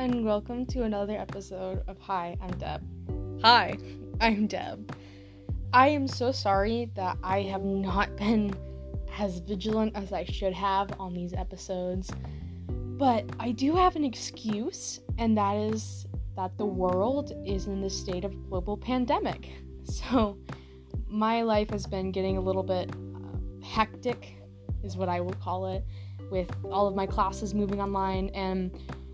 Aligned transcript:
and 0.00 0.24
welcome 0.24 0.64
to 0.64 0.84
another 0.84 1.12
episode 1.12 1.82
of 1.86 1.98
Hi, 1.98 2.34
I'm 2.40 2.52
Deb. 2.52 2.80
Hi, 3.42 3.76
I'm 4.22 4.46
Deb. 4.46 4.96
I 5.74 5.88
am 5.88 6.08
so 6.08 6.32
sorry 6.32 6.90
that 6.94 7.18
I 7.22 7.42
have 7.42 7.64
not 7.64 8.16
been 8.16 8.54
as 9.18 9.40
vigilant 9.40 9.94
as 9.94 10.14
I 10.14 10.24
should 10.24 10.54
have 10.54 10.98
on 10.98 11.12
these 11.12 11.34
episodes, 11.34 12.10
but 12.70 13.26
I 13.38 13.52
do 13.52 13.76
have 13.76 13.94
an 13.94 14.02
excuse, 14.02 15.00
and 15.18 15.36
that 15.36 15.56
is 15.56 16.06
that 16.34 16.56
the 16.56 16.64
world 16.64 17.34
is 17.44 17.66
in 17.66 17.82
the 17.82 17.90
state 17.90 18.24
of 18.24 18.32
global 18.48 18.78
pandemic. 18.78 19.50
So, 19.84 20.38
my 21.08 21.42
life 21.42 21.70
has 21.70 21.84
been 21.84 22.10
getting 22.10 22.38
a 22.38 22.40
little 22.40 22.62
bit 22.62 22.90
uh, 22.90 23.64
hectic, 23.66 24.36
is 24.82 24.96
what 24.96 25.08
I 25.10 25.20
will 25.20 25.34
call 25.34 25.66
it, 25.74 25.84
with 26.30 26.48
all 26.64 26.86
of 26.86 26.94
my 26.94 27.06
classes 27.06 27.54
moving 27.54 27.80
online 27.80 28.30
and 28.30 28.70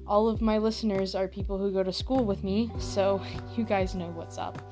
all 0.08 0.28
of 0.28 0.40
my 0.40 0.58
listeners 0.58 1.14
are 1.14 1.28
people 1.28 1.58
who 1.58 1.72
go 1.72 1.82
to 1.82 1.92
school 1.92 2.24
with 2.24 2.44
me, 2.44 2.70
so 2.78 3.20
you 3.56 3.64
guys 3.64 3.94
know 3.94 4.08
what's 4.10 4.38
up. 4.38 4.62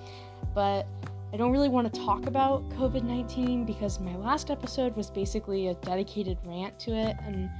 But 0.55 0.87
I 1.33 1.37
don't 1.37 1.51
really 1.51 1.69
want 1.69 1.93
to 1.93 2.01
talk 2.01 2.27
about 2.27 2.69
COVID 2.70 3.02
19 3.02 3.65
because 3.65 3.98
my 3.98 4.15
last 4.16 4.51
episode 4.51 4.97
was 4.97 5.10
basically 5.10 5.69
a 5.69 5.74
dedicated 5.74 6.38
rant 6.45 6.79
to 6.80 6.93
it, 6.93 7.16
and 7.27 7.51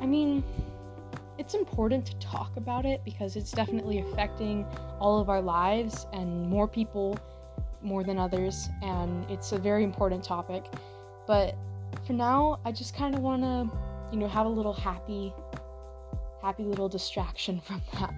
I 0.00 0.06
mean, 0.06 0.42
it's 1.36 1.54
important 1.54 2.06
to 2.06 2.14
talk 2.18 2.56
about 2.56 2.86
it 2.86 3.04
because 3.04 3.36
it's 3.36 3.50
definitely 3.50 3.98
affecting 3.98 4.64
all 5.00 5.20
of 5.20 5.28
our 5.28 5.42
lives 5.42 6.06
and 6.12 6.48
more 6.48 6.68
people 6.68 7.18
more 7.82 8.02
than 8.02 8.18
others, 8.18 8.68
and 8.82 9.30
it's 9.30 9.52
a 9.52 9.58
very 9.58 9.84
important 9.84 10.24
topic. 10.24 10.64
But 11.26 11.54
for 12.06 12.14
now, 12.14 12.60
I 12.64 12.72
just 12.72 12.96
kind 12.96 13.14
of 13.14 13.20
want 13.20 13.42
to, 13.42 13.70
you 14.10 14.18
know, 14.18 14.28
have 14.28 14.46
a 14.46 14.48
little 14.48 14.72
happy 14.72 15.32
happy 16.44 16.62
little 16.62 16.88
distraction 16.88 17.60
from 17.66 17.80
that. 17.94 18.14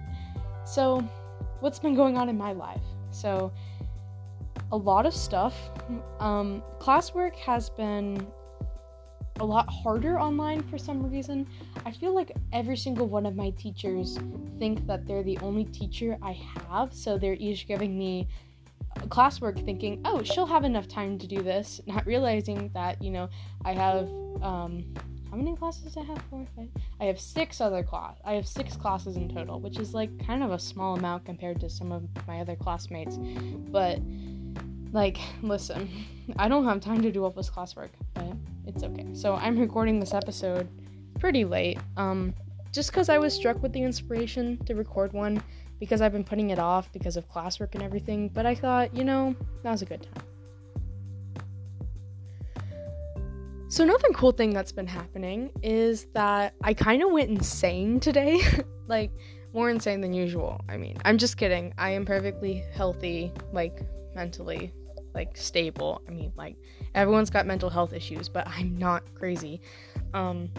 So, 0.65 0.99
what's 1.61 1.79
been 1.79 1.95
going 1.95 2.17
on 2.17 2.27
in 2.29 2.37
my 2.37 2.51
life? 2.51 2.83
So, 3.11 3.53
a 4.71 4.77
lot 4.77 5.05
of 5.05 5.13
stuff. 5.13 5.55
Um, 6.19 6.61
classwork 6.79 7.35
has 7.37 7.69
been 7.69 8.27
a 9.39 9.45
lot 9.45 9.69
harder 9.69 10.19
online 10.19 10.61
for 10.63 10.77
some 10.77 11.09
reason. 11.09 11.47
I 11.85 11.91
feel 11.91 12.13
like 12.13 12.31
every 12.51 12.75
single 12.75 13.07
one 13.07 13.25
of 13.25 13.35
my 13.35 13.51
teachers 13.51 14.19
think 14.59 14.85
that 14.87 15.05
they're 15.07 15.23
the 15.23 15.37
only 15.39 15.63
teacher 15.65 16.17
I 16.21 16.33
have, 16.67 16.93
so 16.93 17.17
they're 17.17 17.35
each 17.39 17.67
giving 17.67 17.97
me 17.97 18.27
classwork 19.05 19.63
thinking, 19.63 20.01
oh, 20.05 20.23
she'll 20.23 20.47
have 20.47 20.63
enough 20.63 20.87
time 20.87 21.17
to 21.19 21.27
do 21.27 21.41
this, 21.41 21.79
not 21.87 22.05
realizing 22.05 22.71
that, 22.73 23.01
you 23.01 23.11
know, 23.11 23.29
I 23.63 23.73
have 23.73 24.09
um, 24.41 24.93
how 25.37 25.43
many 25.43 25.55
classes 25.55 25.93
do 25.93 25.99
I 25.99 26.03
have? 26.05 26.17
Four, 26.31 26.47
five. 26.55 26.67
I 26.99 27.05
have 27.05 27.19
six 27.19 27.61
other 27.61 27.83
class. 27.83 28.17
I 28.25 28.33
have 28.33 28.47
six 28.47 28.75
classes 28.75 29.17
in 29.17 29.29
total, 29.29 29.59
which 29.59 29.77
is 29.77 29.93
like 29.93 30.25
kind 30.25 30.41
of 30.41 30.49
a 30.49 30.57
small 30.57 30.97
amount 30.97 31.25
compared 31.25 31.59
to 31.59 31.69
some 31.69 31.91
of 31.91 32.03
my 32.27 32.39
other 32.39 32.55
classmates. 32.55 33.19
But 33.19 33.99
like, 34.93 35.19
listen, 35.43 35.91
I 36.39 36.47
don't 36.47 36.65
have 36.65 36.81
time 36.81 37.03
to 37.03 37.11
do 37.11 37.23
all 37.23 37.29
this 37.29 37.51
classwork, 37.51 37.89
but 38.15 38.33
it's 38.65 38.81
okay. 38.81 39.05
So 39.13 39.35
I'm 39.35 39.59
recording 39.59 39.99
this 39.99 40.15
episode 40.15 40.67
pretty 41.19 41.45
late. 41.45 41.77
Um, 41.97 42.33
just 42.71 42.89
because 42.89 43.07
I 43.07 43.19
was 43.19 43.31
struck 43.31 43.61
with 43.61 43.73
the 43.73 43.83
inspiration 43.83 44.57
to 44.65 44.73
record 44.73 45.13
one 45.13 45.43
because 45.79 46.01
I've 46.01 46.13
been 46.13 46.23
putting 46.23 46.49
it 46.49 46.57
off 46.57 46.91
because 46.91 47.15
of 47.15 47.29
classwork 47.29 47.75
and 47.75 47.83
everything. 47.83 48.29
But 48.29 48.47
I 48.47 48.55
thought, 48.55 48.95
you 48.95 49.03
know, 49.03 49.35
now's 49.63 49.83
a 49.83 49.85
good 49.85 50.01
time. 50.01 50.23
So, 53.69 53.83
another 53.83 54.07
cool 54.13 54.31
thing 54.31 54.51
that's 54.51 54.71
been 54.71 54.87
happening 54.87 55.51
is 55.61 56.05
that 56.13 56.53
I 56.63 56.73
kind 56.73 57.03
of 57.03 57.11
went 57.11 57.29
insane 57.29 57.99
today. 57.99 58.41
like, 58.87 59.11
more 59.53 59.69
insane 59.69 59.99
than 59.99 60.13
usual. 60.13 60.61
I 60.69 60.77
mean, 60.77 60.95
I'm 61.03 61.17
just 61.17 61.35
kidding. 61.35 61.73
I 61.77 61.89
am 61.89 62.05
perfectly 62.05 62.63
healthy, 62.73 63.33
like, 63.51 63.81
mentally, 64.15 64.73
like, 65.13 65.35
stable. 65.35 66.01
I 66.07 66.11
mean, 66.11 66.31
like, 66.37 66.55
everyone's 66.95 67.29
got 67.29 67.45
mental 67.45 67.69
health 67.69 67.91
issues, 67.91 68.29
but 68.29 68.47
I'm 68.47 68.77
not 68.77 69.03
crazy. 69.15 69.59
Um, 70.13 70.49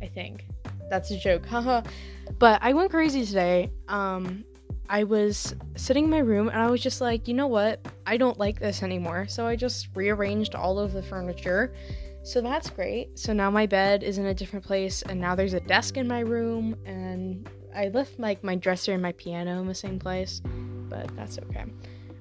I 0.00 0.06
think. 0.06 0.46
That's 0.88 1.10
a 1.10 1.18
joke. 1.18 1.44
Haha. 1.50 1.82
but 2.38 2.58
I 2.62 2.72
went 2.72 2.90
crazy 2.90 3.26
today. 3.26 3.70
Um, 3.88 4.44
I 4.88 5.04
was 5.04 5.54
sitting 5.76 6.04
in 6.04 6.10
my 6.10 6.18
room 6.18 6.48
and 6.48 6.58
I 6.58 6.70
was 6.70 6.80
just 6.80 7.02
like, 7.02 7.28
you 7.28 7.34
know 7.34 7.48
what? 7.48 7.86
I 8.06 8.16
don't 8.16 8.38
like 8.38 8.60
this 8.60 8.82
anymore. 8.82 9.26
So 9.28 9.46
I 9.46 9.56
just 9.56 9.88
rearranged 9.94 10.54
all 10.54 10.78
of 10.78 10.92
the 10.92 11.02
furniture 11.02 11.74
so 12.26 12.40
that's 12.40 12.70
great. 12.70 13.16
So 13.16 13.32
now 13.32 13.52
my 13.52 13.66
bed 13.66 14.02
is 14.02 14.18
in 14.18 14.26
a 14.26 14.34
different 14.34 14.64
place, 14.64 15.02
and 15.02 15.20
now 15.20 15.36
there's 15.36 15.54
a 15.54 15.60
desk 15.60 15.96
in 15.96 16.08
my 16.08 16.18
room, 16.18 16.74
and 16.84 17.48
I 17.72 17.86
left 17.86 18.18
like 18.18 18.42
my 18.42 18.56
dresser 18.56 18.94
and 18.94 19.00
my 19.00 19.12
piano 19.12 19.60
in 19.60 19.68
the 19.68 19.74
same 19.76 20.00
place, 20.00 20.42
but 20.44 21.14
that's 21.14 21.38
okay. 21.38 21.64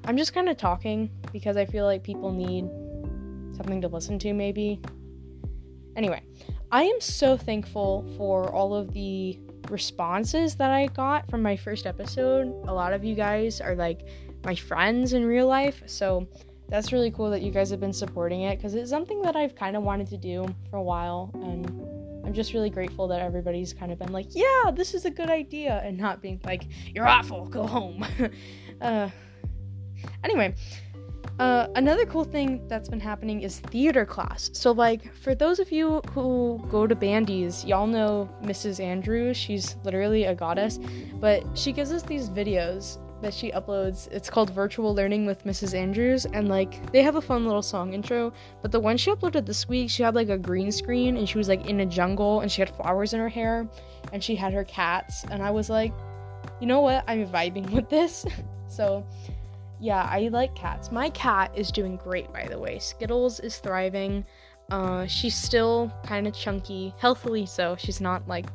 I'm 0.03 0.15
just 0.15 0.31
kind 0.31 0.47
of 0.47 0.57
talking 0.57 1.09
because 1.33 1.57
I 1.57 1.65
feel 1.65 1.85
like 1.85 2.03
people 2.03 2.31
need 2.31 2.69
something 3.57 3.81
to 3.81 3.87
listen 3.87 4.19
to, 4.19 4.33
maybe. 4.33 4.79
Anyway, 5.95 6.21
I 6.71 6.83
am 6.83 7.01
so 7.01 7.35
thankful 7.35 8.05
for 8.15 8.53
all 8.53 8.75
of 8.75 8.93
the 8.93 9.39
responses 9.71 10.55
that 10.57 10.69
I 10.69 10.85
got 10.85 11.27
from 11.31 11.41
my 11.41 11.57
first 11.57 11.87
episode. 11.87 12.45
A 12.67 12.73
lot 12.73 12.93
of 12.93 13.03
you 13.03 13.15
guys 13.15 13.59
are 13.59 13.73
like 13.73 14.07
my 14.43 14.53
friends 14.53 15.13
in 15.13 15.25
real 15.25 15.47
life, 15.47 15.81
so 15.87 16.27
that's 16.69 16.91
really 16.91 17.11
cool 17.11 17.29
that 17.29 17.41
you 17.41 17.51
guys 17.51 17.69
have 17.69 17.79
been 17.79 17.93
supporting 17.93 18.41
it 18.41 18.57
because 18.57 18.73
it's 18.75 18.89
something 18.89 19.21
that 19.21 19.35
I've 19.35 19.55
kind 19.55 19.75
of 19.75 19.83
wanted 19.83 20.07
to 20.07 20.17
do 20.17 20.45
for 20.69 20.77
a 20.77 20.83
while 20.83 21.31
and 21.35 21.65
I'm 22.25 22.33
just 22.33 22.53
really 22.53 22.71
grateful 22.71 23.07
that 23.09 23.21
everybody's 23.21 23.71
kind 23.71 23.91
of 23.91 23.99
been 23.99 24.11
like, 24.11 24.27
yeah, 24.31 24.71
this 24.73 24.95
is 24.95 25.05
a 25.05 25.11
good 25.11 25.29
idea 25.29 25.81
and 25.85 25.97
not 25.97 26.21
being 26.21 26.41
like, 26.43 26.63
you're 26.93 27.07
awful, 27.07 27.45
go 27.45 27.67
home. 27.67 28.03
uh, 28.81 29.09
anyway, 30.23 30.55
uh, 31.37 31.67
another 31.75 32.05
cool 32.05 32.23
thing 32.23 32.67
that's 32.67 32.89
been 32.89 32.99
happening 32.99 33.41
is 33.41 33.59
theater 33.59 34.05
class. 34.05 34.49
So, 34.53 34.71
like, 34.71 35.13
for 35.13 35.35
those 35.35 35.59
of 35.59 35.71
you 35.71 36.01
who 36.11 36.65
go 36.69 36.87
to 36.87 36.95
Bandy's, 36.95 37.63
y'all 37.65 37.87
know 37.87 38.29
Mrs. 38.41 38.79
Andrews. 38.79 39.35
She's 39.37 39.75
literally 39.83 40.25
a 40.25 40.33
goddess, 40.33 40.79
but 41.19 41.43
she 41.53 41.73
gives 41.73 41.91
us 41.91 42.03
these 42.03 42.29
videos 42.29 42.97
that 43.25 43.33
she 43.33 43.51
uploads. 43.51 44.07
It's 44.11 44.29
called 44.29 44.51
Virtual 44.51 44.93
Learning 44.93 45.25
with 45.25 45.45
Mrs. 45.45 45.73
Andrews, 45.73 46.25
and 46.25 46.47
like 46.47 46.91
they 46.91 47.01
have 47.01 47.15
a 47.15 47.21
fun 47.21 47.43
little 47.43 47.63
song 47.63 47.91
intro. 47.93 48.31
But 48.61 48.71
the 48.71 48.79
one 48.79 48.97
she 48.97 49.09
uploaded 49.09 49.47
this 49.47 49.67
week, 49.67 49.89
she 49.89 50.03
had 50.03 50.13
like 50.13 50.29
a 50.29 50.37
green 50.37 50.71
screen 50.71 51.17
and 51.17 51.27
she 51.27 51.39
was 51.39 51.49
like 51.49 51.67
in 51.67 51.79
a 51.79 51.87
jungle 51.87 52.41
and 52.41 52.51
she 52.51 52.61
had 52.61 52.69
flowers 52.69 53.13
in 53.13 53.19
her 53.19 53.27
hair 53.27 53.67
and 54.13 54.23
she 54.23 54.35
had 54.35 54.53
her 54.53 54.63
cats. 54.63 55.25
And 55.31 55.41
I 55.41 55.49
was 55.49 55.71
like, 55.71 55.91
you 56.61 56.67
know 56.67 56.81
what? 56.81 57.03
I'm 57.07 57.27
vibing 57.27 57.67
with 57.71 57.89
this. 57.89 58.27
so 58.67 59.03
yeah, 59.79 60.07
I 60.09 60.27
like 60.27 60.53
cats. 60.53 60.91
My 60.91 61.09
cat 61.09 61.51
is 61.55 61.71
doing 61.71 61.97
great, 61.97 62.31
by 62.31 62.45
the 62.45 62.59
way. 62.59 62.77
Skittles 62.77 63.39
is 63.39 63.57
thriving. 63.57 64.23
Uh, 64.69 65.07
she's 65.07 65.35
still 65.35 65.91
kind 66.05 66.27
of 66.27 66.35
chunky, 66.35 66.93
healthily 66.99 67.47
so. 67.47 67.75
She's 67.75 67.99
not 67.99 68.27
like 68.27 68.45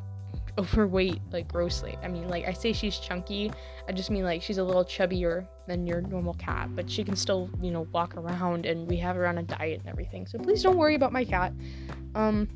overweight 0.58 1.20
like 1.32 1.48
grossly. 1.48 1.96
I 2.02 2.08
mean, 2.08 2.28
like 2.28 2.46
I 2.46 2.52
say 2.52 2.72
she's 2.72 2.98
chunky, 2.98 3.50
I 3.88 3.92
just 3.92 4.10
mean 4.10 4.24
like 4.24 4.42
she's 4.42 4.58
a 4.58 4.64
little 4.64 4.84
chubbier 4.84 5.46
than 5.66 5.86
your 5.86 6.00
normal 6.02 6.34
cat, 6.34 6.74
but 6.74 6.90
she 6.90 7.04
can 7.04 7.16
still, 7.16 7.50
you 7.60 7.70
know, 7.70 7.86
walk 7.92 8.16
around 8.16 8.66
and 8.66 8.88
we 8.88 8.96
have 8.98 9.16
her 9.16 9.26
on 9.26 9.38
a 9.38 9.42
diet 9.42 9.80
and 9.80 9.88
everything. 9.88 10.26
So 10.26 10.38
please 10.38 10.62
don't 10.62 10.76
worry 10.76 10.94
about 10.94 11.12
my 11.12 11.24
cat. 11.24 11.52
Um 12.14 12.48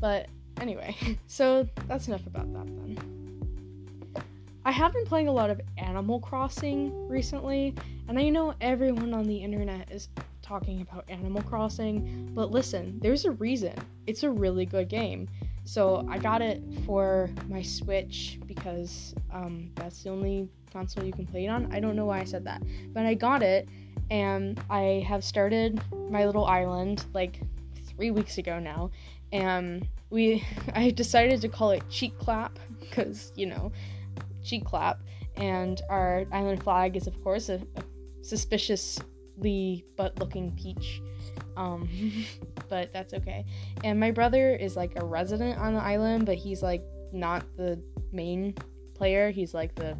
but 0.00 0.28
anyway, 0.60 0.96
so 1.26 1.68
that's 1.86 2.08
enough 2.08 2.26
about 2.26 2.52
that 2.52 2.66
then. 2.66 3.18
I 4.64 4.70
have 4.70 4.92
been 4.92 5.06
playing 5.06 5.28
a 5.28 5.32
lot 5.32 5.48
of 5.48 5.60
Animal 5.78 6.20
Crossing 6.20 7.08
recently, 7.08 7.74
and 8.06 8.18
I 8.18 8.28
know 8.28 8.54
everyone 8.60 9.14
on 9.14 9.24
the 9.24 9.36
internet 9.36 9.90
is 9.90 10.10
talking 10.42 10.82
about 10.82 11.04
Animal 11.08 11.42
Crossing, 11.42 12.30
but 12.34 12.50
listen, 12.50 12.98
there's 13.00 13.24
a 13.24 13.30
reason. 13.30 13.74
It's 14.06 14.24
a 14.24 14.30
really 14.30 14.66
good 14.66 14.88
game. 14.88 15.28
So 15.68 16.02
I 16.08 16.16
got 16.16 16.40
it 16.40 16.62
for 16.86 17.28
my 17.46 17.60
Switch 17.60 18.40
because 18.46 19.14
um, 19.30 19.70
that's 19.74 20.02
the 20.02 20.08
only 20.08 20.48
console 20.72 21.04
you 21.04 21.12
can 21.12 21.26
play 21.26 21.44
it 21.44 21.48
on. 21.48 21.70
I 21.74 21.78
don't 21.78 21.94
know 21.94 22.06
why 22.06 22.20
I 22.20 22.24
said 22.24 22.42
that, 22.44 22.62
but 22.94 23.04
I 23.04 23.12
got 23.12 23.42
it 23.42 23.68
and 24.10 24.58
I 24.70 25.04
have 25.06 25.22
started 25.22 25.78
my 26.08 26.24
little 26.24 26.46
island 26.46 27.04
like 27.12 27.42
three 27.84 28.10
weeks 28.10 28.38
ago 28.38 28.58
now, 28.58 28.90
and 29.30 29.86
we 30.08 30.42
I 30.74 30.88
decided 30.88 31.42
to 31.42 31.50
call 31.50 31.72
it 31.72 31.82
Cheek 31.90 32.18
Clap 32.18 32.58
because 32.80 33.30
you 33.36 33.44
know 33.44 33.70
Cheek 34.42 34.64
Clap, 34.64 35.00
and 35.36 35.82
our 35.90 36.24
island 36.32 36.62
flag 36.62 36.96
is 36.96 37.06
of 37.06 37.22
course 37.22 37.50
a, 37.50 37.60
a 37.76 38.24
suspiciously 38.24 39.84
butt-looking 39.98 40.52
peach. 40.52 41.02
Um, 41.58 41.88
but 42.68 42.92
that's 42.92 43.12
okay. 43.12 43.44
And 43.84 43.98
my 44.00 44.10
brother 44.10 44.54
is 44.54 44.76
like 44.76 44.92
a 44.96 45.04
resident 45.04 45.58
on 45.58 45.74
the 45.74 45.82
island, 45.82 46.24
but 46.24 46.36
he's 46.36 46.62
like 46.62 46.82
not 47.12 47.44
the 47.56 47.82
main 48.12 48.54
player. 48.94 49.30
He's 49.30 49.52
like 49.52 49.74
the 49.74 49.96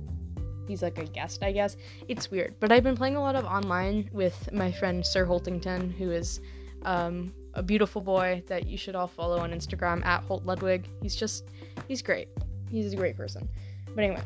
he's 0.66 0.82
like 0.82 0.98
a 0.98 1.04
guest, 1.04 1.42
I 1.42 1.52
guess. 1.52 1.76
It's 2.08 2.30
weird. 2.30 2.54
But 2.60 2.72
I've 2.72 2.84
been 2.84 2.96
playing 2.96 3.16
a 3.16 3.20
lot 3.20 3.36
of 3.36 3.44
online 3.44 4.08
with 4.12 4.50
my 4.52 4.70
friend 4.70 5.04
Sir 5.04 5.24
Holtington, 5.24 5.90
who 5.90 6.10
is 6.10 6.40
um, 6.82 7.32
a 7.54 7.62
beautiful 7.62 8.00
boy 8.00 8.42
that 8.46 8.66
you 8.66 8.78
should 8.78 8.94
all 8.94 9.08
follow 9.08 9.38
on 9.38 9.50
Instagram 9.50 10.04
at 10.04 10.22
Holt 10.22 10.44
Ludwig. 10.44 10.88
He's 11.02 11.16
just 11.16 11.48
he's 11.88 12.02
great. 12.02 12.28
He's 12.70 12.92
a 12.92 12.96
great 12.96 13.16
person. 13.16 13.48
But 13.94 14.04
anyway, 14.04 14.22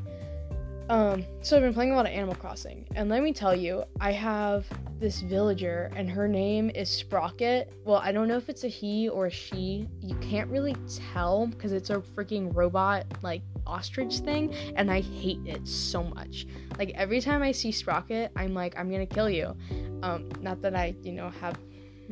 um, 0.93 1.25
so 1.41 1.57
I've 1.57 1.63
been 1.63 1.73
playing 1.73 1.93
a 1.93 1.97
lot 1.97 2.05
of 2.05 2.13
Animal 2.13 2.35
Crossing, 2.35 2.87
and 2.95 3.09
let 3.09 3.23
me 3.23 3.33
tell 3.33 3.57
you, 3.57 3.85
I 3.99 4.13
have 4.13 4.67
this 5.01 5.23
villager, 5.23 5.91
and 5.97 6.09
her 6.11 6.29
name 6.29 6.71
is 6.75 6.91
Sprocket. 6.91 7.73
Well, 7.87 7.97
I 7.97 8.13
don't 8.13 8.29
know 8.29 8.37
if 8.37 8.51
it's 8.51 8.65
a 8.65 8.69
he 8.69 9.09
or 9.09 9.25
a 9.25 9.31
she. 9.31 9.89
You 10.03 10.15
can't 10.17 10.51
really 10.51 10.77
tell 11.15 11.47
because 11.47 11.73
it's 11.73 11.89
a 11.89 12.01
freaking 12.01 12.55
robot, 12.55 13.07
like 13.23 13.41
ostrich 13.67 14.19
thing, 14.19 14.55
and 14.77 14.91
I 14.91 15.01
hate 15.01 15.41
it 15.47 15.67
so 15.67 16.03
much. 16.03 16.47
Like 16.79 16.91
every 16.91 17.23
time 17.23 17.43
I 17.43 17.53
see 17.53 17.73
Sprocket, 17.73 18.31
I'm 18.37 18.53
like, 18.53 18.79
I'm 18.79 18.91
gonna 18.91 19.07
kill 19.07 19.31
you. 19.31 19.57
Um, 20.03 20.29
not 20.43 20.61
that 20.61 20.77
I, 20.77 20.95
you 21.03 21.13
know, 21.13 21.31
have 21.41 21.59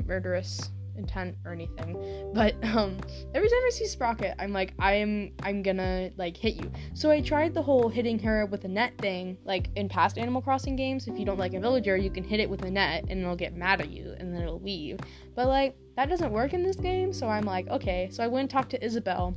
murderous 0.06 0.70
intent 1.00 1.36
or 1.44 1.52
anything 1.52 1.96
but 2.34 2.54
um 2.64 2.98
every 3.34 3.48
time 3.48 3.58
i 3.66 3.70
see 3.70 3.86
sprocket 3.86 4.34
i'm 4.38 4.52
like 4.52 4.74
i'm 4.78 5.32
i'm 5.42 5.62
gonna 5.62 6.10
like 6.16 6.36
hit 6.36 6.54
you. 6.54 6.70
So 6.94 7.10
i 7.10 7.20
tried 7.20 7.54
the 7.54 7.62
whole 7.62 7.88
hitting 7.88 8.18
her 8.20 8.46
with 8.46 8.64
a 8.64 8.68
net 8.68 8.96
thing 8.98 9.36
like 9.44 9.68
in 9.76 9.88
past 9.88 10.18
animal 10.18 10.42
crossing 10.42 10.76
games. 10.76 11.08
If 11.08 11.18
you 11.18 11.24
don't 11.24 11.38
like 11.38 11.54
a 11.54 11.60
villager 11.60 11.96
you 11.96 12.10
can 12.10 12.24
hit 12.24 12.40
it 12.40 12.48
with 12.48 12.62
a 12.62 12.70
net 12.70 13.04
and 13.08 13.20
it'll 13.20 13.36
get 13.36 13.54
mad 13.54 13.80
at 13.80 13.90
you 13.90 14.14
and 14.18 14.34
then 14.34 14.42
it'll 14.42 14.60
leave. 14.60 14.98
But 15.34 15.48
like 15.48 15.76
that 15.96 16.08
doesn't 16.08 16.32
work 16.32 16.54
in 16.54 16.62
this 16.62 16.76
game 16.76 17.12
so 17.12 17.28
i'm 17.28 17.44
like 17.44 17.68
okay. 17.68 18.08
So 18.10 18.22
i 18.22 18.26
went 18.26 18.42
and 18.42 18.50
talked 18.50 18.70
to 18.70 18.84
isabelle 18.84 19.36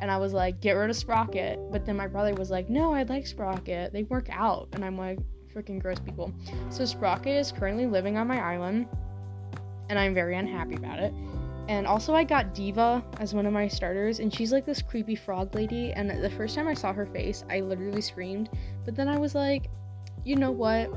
and 0.00 0.10
i 0.10 0.16
was 0.16 0.32
like 0.32 0.60
get 0.60 0.72
rid 0.72 0.90
of 0.90 0.96
sprocket. 0.96 1.58
But 1.70 1.86
then 1.86 1.96
my 1.96 2.06
brother 2.06 2.34
was 2.34 2.50
like 2.50 2.68
no 2.68 2.92
i 2.92 3.02
like 3.04 3.26
sprocket. 3.26 3.92
They 3.92 4.04
work 4.04 4.28
out. 4.30 4.68
And 4.72 4.84
i'm 4.84 4.98
like 4.98 5.18
freaking 5.54 5.80
gross 5.80 6.00
people. 6.00 6.32
So 6.68 6.84
sprocket 6.84 7.36
is 7.36 7.52
currently 7.52 7.86
living 7.86 8.16
on 8.18 8.26
my 8.26 8.40
island 8.40 8.88
and 9.88 9.98
I'm 9.98 10.14
very 10.14 10.36
unhappy 10.36 10.76
about 10.76 10.98
it. 10.98 11.12
And 11.66 11.86
also, 11.86 12.14
I 12.14 12.24
got 12.24 12.54
Diva 12.54 13.02
as 13.20 13.32
one 13.32 13.46
of 13.46 13.52
my 13.52 13.68
starters, 13.68 14.20
and 14.20 14.32
she's 14.32 14.52
like 14.52 14.66
this 14.66 14.82
creepy 14.82 15.14
frog 15.14 15.54
lady. 15.54 15.92
And 15.92 16.10
the 16.22 16.30
first 16.30 16.54
time 16.54 16.68
I 16.68 16.74
saw 16.74 16.92
her 16.92 17.06
face, 17.06 17.42
I 17.48 17.60
literally 17.60 18.02
screamed. 18.02 18.50
But 18.84 18.94
then 18.94 19.08
I 19.08 19.16
was 19.18 19.34
like, 19.34 19.70
you 20.24 20.36
know 20.36 20.50
what? 20.50 20.90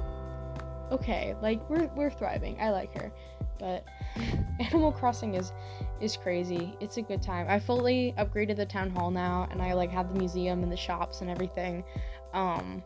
Okay, 0.91 1.35
like 1.41 1.67
we're 1.69 1.89
we're 1.95 2.09
thriving. 2.09 2.59
I 2.59 2.71
like 2.71 2.97
her, 2.97 3.11
but 3.59 3.85
Animal 4.59 4.91
Crossing 4.91 5.35
is 5.35 5.53
is 6.01 6.17
crazy. 6.17 6.75
It's 6.81 6.97
a 6.97 7.01
good 7.01 7.21
time. 7.21 7.45
I 7.49 7.59
fully 7.59 8.13
upgraded 8.17 8.57
the 8.57 8.65
town 8.65 8.89
hall 8.89 9.09
now, 9.09 9.47
and 9.51 9.61
I 9.61 9.73
like 9.73 9.91
have 9.91 10.13
the 10.13 10.19
museum 10.19 10.63
and 10.63 10.71
the 10.71 10.77
shops 10.77 11.21
and 11.21 11.29
everything. 11.29 11.83
Um, 12.33 12.83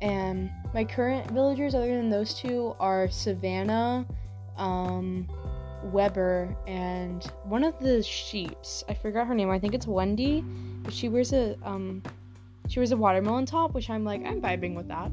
and 0.00 0.50
my 0.74 0.84
current 0.84 1.30
villagers, 1.30 1.74
other 1.74 1.94
than 1.94 2.10
those 2.10 2.34
two, 2.34 2.74
are 2.80 3.08
Savannah 3.10 4.06
um, 4.56 5.28
Weber 5.84 6.56
and 6.66 7.24
one 7.44 7.64
of 7.64 7.78
the 7.78 8.02
sheeps. 8.02 8.84
I 8.88 8.94
forgot 8.94 9.26
her 9.26 9.34
name. 9.34 9.50
I 9.50 9.58
think 9.58 9.74
it's 9.74 9.86
Wendy, 9.86 10.42
but 10.82 10.92
she 10.92 11.08
wears 11.08 11.32
a 11.32 11.56
um, 11.62 12.02
she 12.68 12.80
wears 12.80 12.92
a 12.92 12.96
watermelon 12.96 13.46
top, 13.46 13.74
which 13.74 13.90
I'm 13.90 14.04
like 14.04 14.24
I'm 14.24 14.40
vibing 14.40 14.74
with 14.74 14.88
that. 14.88 15.10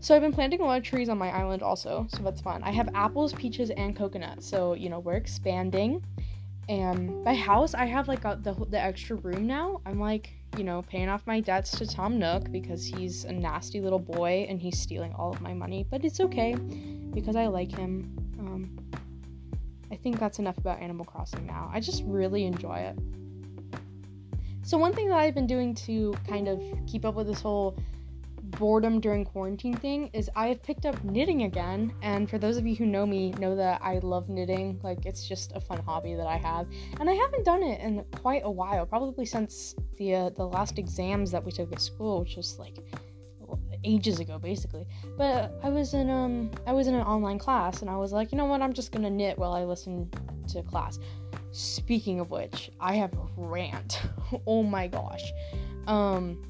So 0.00 0.14
I've 0.14 0.20
been 0.20 0.32
planting 0.32 0.60
a 0.60 0.64
lot 0.64 0.76
of 0.76 0.84
trees 0.84 1.08
on 1.08 1.16
my 1.16 1.30
island 1.30 1.62
also, 1.62 2.06
so 2.10 2.22
that's 2.22 2.40
fun. 2.40 2.62
I 2.62 2.72
have 2.72 2.90
apples, 2.94 3.32
peaches, 3.32 3.70
and 3.70 3.96
coconuts. 3.96 4.46
So 4.46 4.74
you 4.74 4.88
know 4.90 4.98
we're 4.98 5.14
expanding. 5.14 6.04
And 6.68 7.22
my 7.24 7.34
house, 7.34 7.74
I 7.74 7.84
have 7.84 8.08
like 8.08 8.24
a, 8.24 8.38
the 8.42 8.54
the 8.54 8.80
extra 8.80 9.16
room 9.16 9.46
now. 9.46 9.80
I'm 9.86 10.00
like 10.00 10.30
you 10.56 10.64
know 10.64 10.82
paying 10.82 11.08
off 11.08 11.26
my 11.26 11.40
debts 11.40 11.70
to 11.78 11.86
Tom 11.86 12.18
Nook 12.18 12.50
because 12.50 12.84
he's 12.84 13.24
a 13.24 13.32
nasty 13.32 13.80
little 13.80 13.98
boy 13.98 14.46
and 14.48 14.60
he's 14.60 14.78
stealing 14.78 15.12
all 15.14 15.32
of 15.32 15.40
my 15.40 15.54
money, 15.54 15.86
but 15.90 16.04
it's 16.04 16.20
okay 16.20 16.54
because 16.54 17.36
I 17.36 17.46
like 17.46 17.70
him. 17.70 18.16
Um, 18.38 18.78
I 19.90 19.96
think 19.96 20.18
that's 20.18 20.38
enough 20.38 20.58
about 20.58 20.80
Animal 20.80 21.04
Crossing 21.04 21.46
now. 21.46 21.70
I 21.72 21.80
just 21.80 22.02
really 22.04 22.44
enjoy 22.44 22.78
it. 22.78 22.98
So, 24.62 24.78
one 24.78 24.92
thing 24.92 25.08
that 25.08 25.18
I've 25.18 25.34
been 25.34 25.46
doing 25.46 25.74
to 25.86 26.14
kind 26.26 26.48
of 26.48 26.60
keep 26.86 27.04
up 27.04 27.14
with 27.14 27.26
this 27.26 27.40
whole 27.40 27.76
boredom 28.58 29.00
during 29.00 29.24
quarantine 29.24 29.76
thing 29.76 30.10
is 30.12 30.30
I 30.34 30.48
have 30.48 30.62
picked 30.62 30.86
up 30.86 31.02
knitting 31.04 31.42
again. 31.42 31.92
And 32.02 32.28
for 32.28 32.38
those 32.38 32.56
of 32.56 32.66
you 32.66 32.74
who 32.74 32.86
know 32.86 33.06
me, 33.06 33.32
know 33.32 33.54
that 33.56 33.80
I 33.82 33.98
love 33.98 34.28
knitting. 34.28 34.80
Like, 34.82 35.06
it's 35.06 35.26
just 35.26 35.52
a 35.54 35.60
fun 35.60 35.82
hobby 35.82 36.14
that 36.14 36.26
I 36.26 36.36
have. 36.36 36.66
And 37.00 37.08
I 37.08 37.14
haven't 37.14 37.44
done 37.44 37.62
it 37.62 37.80
in 37.80 38.04
quite 38.12 38.42
a 38.44 38.50
while, 38.50 38.86
probably 38.86 39.26
since 39.26 39.74
the, 39.96 40.14
uh, 40.14 40.30
the 40.30 40.46
last 40.46 40.78
exams 40.78 41.30
that 41.30 41.44
we 41.44 41.52
took 41.52 41.72
at 41.72 41.80
school, 41.80 42.20
which 42.20 42.36
was 42.36 42.58
like 42.58 42.78
ages 43.84 44.18
ago 44.18 44.38
basically 44.38 44.86
but 45.16 45.52
i 45.62 45.68
was 45.68 45.92
in 45.92 46.08
um 46.08 46.50
i 46.66 46.72
was 46.72 46.86
in 46.86 46.94
an 46.94 47.02
online 47.02 47.38
class 47.38 47.82
and 47.82 47.90
i 47.90 47.96
was 47.96 48.12
like 48.12 48.32
you 48.32 48.38
know 48.38 48.46
what 48.46 48.62
i'm 48.62 48.72
just 48.72 48.92
gonna 48.92 49.10
knit 49.10 49.38
while 49.38 49.52
i 49.52 49.62
listen 49.62 50.10
to 50.48 50.62
class 50.62 50.98
speaking 51.52 52.18
of 52.18 52.30
which 52.30 52.70
i 52.80 52.94
have 52.94 53.12
a 53.12 53.26
rant 53.36 54.00
oh 54.46 54.62
my 54.62 54.86
gosh 54.86 55.32
um 55.86 56.42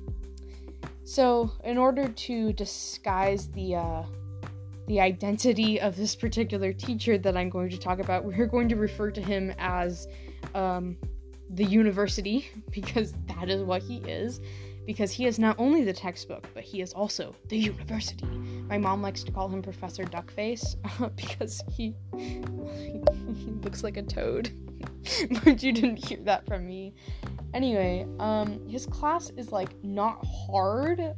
so 1.05 1.51
in 1.65 1.79
order 1.79 2.09
to 2.09 2.53
disguise 2.55 3.49
the 3.49 3.77
uh 3.77 4.03
the 4.87 5.01
identity 5.01 5.81
of 5.81 5.97
this 5.97 6.15
particular 6.15 6.73
teacher 6.73 7.17
that 7.19 7.37
i'm 7.37 7.49
going 7.49 7.71
to 7.71 7.79
talk 7.79 7.99
about 7.99 8.25
we're 8.25 8.47
going 8.47 8.69
to 8.69 8.77
refer 8.77 9.11
to 9.11 9.21
him 9.21 9.53
as 9.59 10.09
um 10.55 10.97
the 11.51 11.65
university 11.65 12.49
because 12.71 13.12
that 13.27 13.49
is 13.49 13.62
what 13.62 13.83
he 13.83 13.99
is 13.99 14.41
because 14.87 15.11
he 15.11 15.27
is 15.27 15.39
not 15.39 15.56
only 15.59 15.83
the 15.85 15.93
textbook, 15.93 16.47
but 16.55 16.62
he 16.62 16.81
is 16.81 16.93
also 16.93 17.35
the 17.49 17.56
university. 17.56 18.27
My 18.69 18.79
mom 18.79 19.03
likes 19.03 19.23
to 19.25 19.33
call 19.33 19.49
him 19.49 19.62
Professor 19.62 20.05
Duckface 20.05 20.77
because 21.17 21.62
he, 21.71 21.95
he 22.17 23.51
looks 23.62 23.83
like 23.83 23.97
a 23.97 24.03
toad. 24.03 24.51
but 25.45 25.63
you 25.63 25.73
didn't 25.73 26.05
hear 26.05 26.19
that 26.23 26.47
from 26.47 26.67
me. 26.67 26.95
Anyway, 27.53 28.07
um, 28.19 28.69
his 28.69 28.87
class 28.87 29.31
is 29.37 29.53
like 29.53 29.83
not 29.85 30.25
hard, 30.25 31.15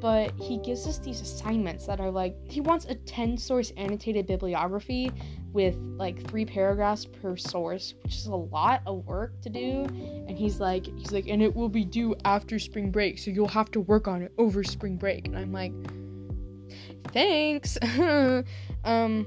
but 0.00 0.32
he 0.40 0.58
gives 0.58 0.86
us 0.86 0.98
these 0.98 1.20
assignments 1.20 1.86
that 1.86 2.00
are 2.00 2.10
like 2.10 2.36
he 2.50 2.60
wants 2.60 2.86
a 2.86 2.94
10 2.94 3.36
source 3.36 3.72
annotated 3.76 4.26
bibliography 4.26 5.10
with 5.52 5.76
like 5.96 6.28
three 6.28 6.44
paragraphs 6.44 7.06
per 7.06 7.34
source, 7.34 7.94
which 8.02 8.16
is 8.16 8.26
a 8.26 8.34
lot 8.34 8.82
of 8.86 9.06
work 9.06 9.40
to 9.40 9.48
do. 9.48 9.84
And 10.28 10.36
he's 10.36 10.60
like, 10.60 10.86
he's 10.98 11.12
like, 11.12 11.28
and 11.28 11.42
it 11.42 11.54
will 11.54 11.70
be 11.70 11.84
due 11.84 12.14
after 12.26 12.58
spring 12.58 12.90
break, 12.90 13.18
so 13.18 13.30
you'll 13.30 13.48
have 13.48 13.70
to 13.70 13.80
work 13.80 14.06
on 14.06 14.20
it 14.22 14.32
over 14.36 14.62
spring 14.62 14.96
break. 14.96 15.26
And 15.26 15.36
I'm 15.36 15.52
like, 15.52 15.72
thanks. 17.12 17.78
um, 18.84 19.26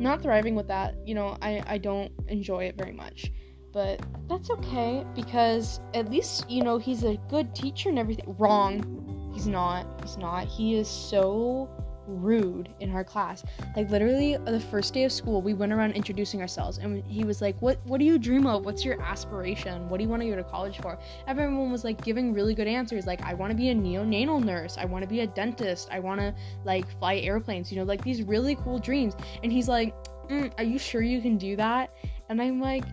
not 0.00 0.22
thriving 0.22 0.54
with 0.54 0.68
that. 0.68 0.94
You 1.06 1.14
know, 1.14 1.36
I 1.42 1.62
I 1.66 1.78
don't 1.78 2.12
enjoy 2.28 2.64
it 2.64 2.76
very 2.76 2.92
much. 2.92 3.30
But 3.72 4.04
that's 4.28 4.50
okay 4.50 5.04
because 5.14 5.80
at 5.94 6.10
least 6.10 6.50
you 6.50 6.64
know 6.64 6.78
he's 6.78 7.04
a 7.04 7.16
good 7.28 7.54
teacher 7.54 7.88
and 7.88 7.98
everything. 7.98 8.34
Wrong. 8.38 9.30
He's 9.32 9.46
not. 9.46 9.86
He's 10.02 10.18
not. 10.18 10.48
He 10.48 10.74
is 10.74 10.88
so 10.88 11.70
rude 12.10 12.68
in 12.80 12.90
our 12.92 13.04
class. 13.04 13.44
Like 13.76 13.90
literally 13.90 14.36
the 14.36 14.60
first 14.60 14.94
day 14.94 15.04
of 15.04 15.12
school, 15.12 15.42
we 15.42 15.54
went 15.54 15.72
around 15.72 15.92
introducing 15.92 16.40
ourselves 16.40 16.78
and 16.78 17.04
he 17.04 17.24
was 17.24 17.40
like, 17.40 17.60
"What 17.60 17.78
what 17.84 17.98
do 17.98 18.04
you 18.04 18.18
dream 18.18 18.46
of? 18.46 18.64
What's 18.64 18.84
your 18.84 19.00
aspiration? 19.00 19.88
What 19.88 19.98
do 19.98 20.04
you 20.04 20.10
want 20.10 20.22
to 20.22 20.28
go 20.28 20.36
to 20.36 20.44
college 20.44 20.78
for?" 20.78 20.98
Everyone 21.26 21.70
was 21.70 21.84
like 21.84 22.02
giving 22.04 22.32
really 22.32 22.54
good 22.54 22.68
answers 22.68 23.06
like, 23.06 23.22
"I 23.22 23.34
want 23.34 23.50
to 23.50 23.56
be 23.56 23.70
a 23.70 23.74
neonatal 23.74 24.42
nurse. 24.44 24.76
I 24.78 24.84
want 24.84 25.02
to 25.02 25.08
be 25.08 25.20
a 25.20 25.26
dentist. 25.26 25.88
I 25.90 26.00
want 26.00 26.20
to 26.20 26.34
like 26.64 26.86
fly 26.98 27.16
airplanes." 27.16 27.70
You 27.70 27.78
know, 27.78 27.84
like 27.84 28.02
these 28.02 28.22
really 28.22 28.56
cool 28.56 28.78
dreams. 28.78 29.14
And 29.42 29.52
he's 29.52 29.68
like, 29.68 29.94
mm, 30.28 30.52
"Are 30.58 30.64
you 30.64 30.78
sure 30.78 31.02
you 31.02 31.20
can 31.20 31.38
do 31.38 31.56
that?" 31.56 31.94
And 32.28 32.40
I'm 32.40 32.60
like, 32.60 32.84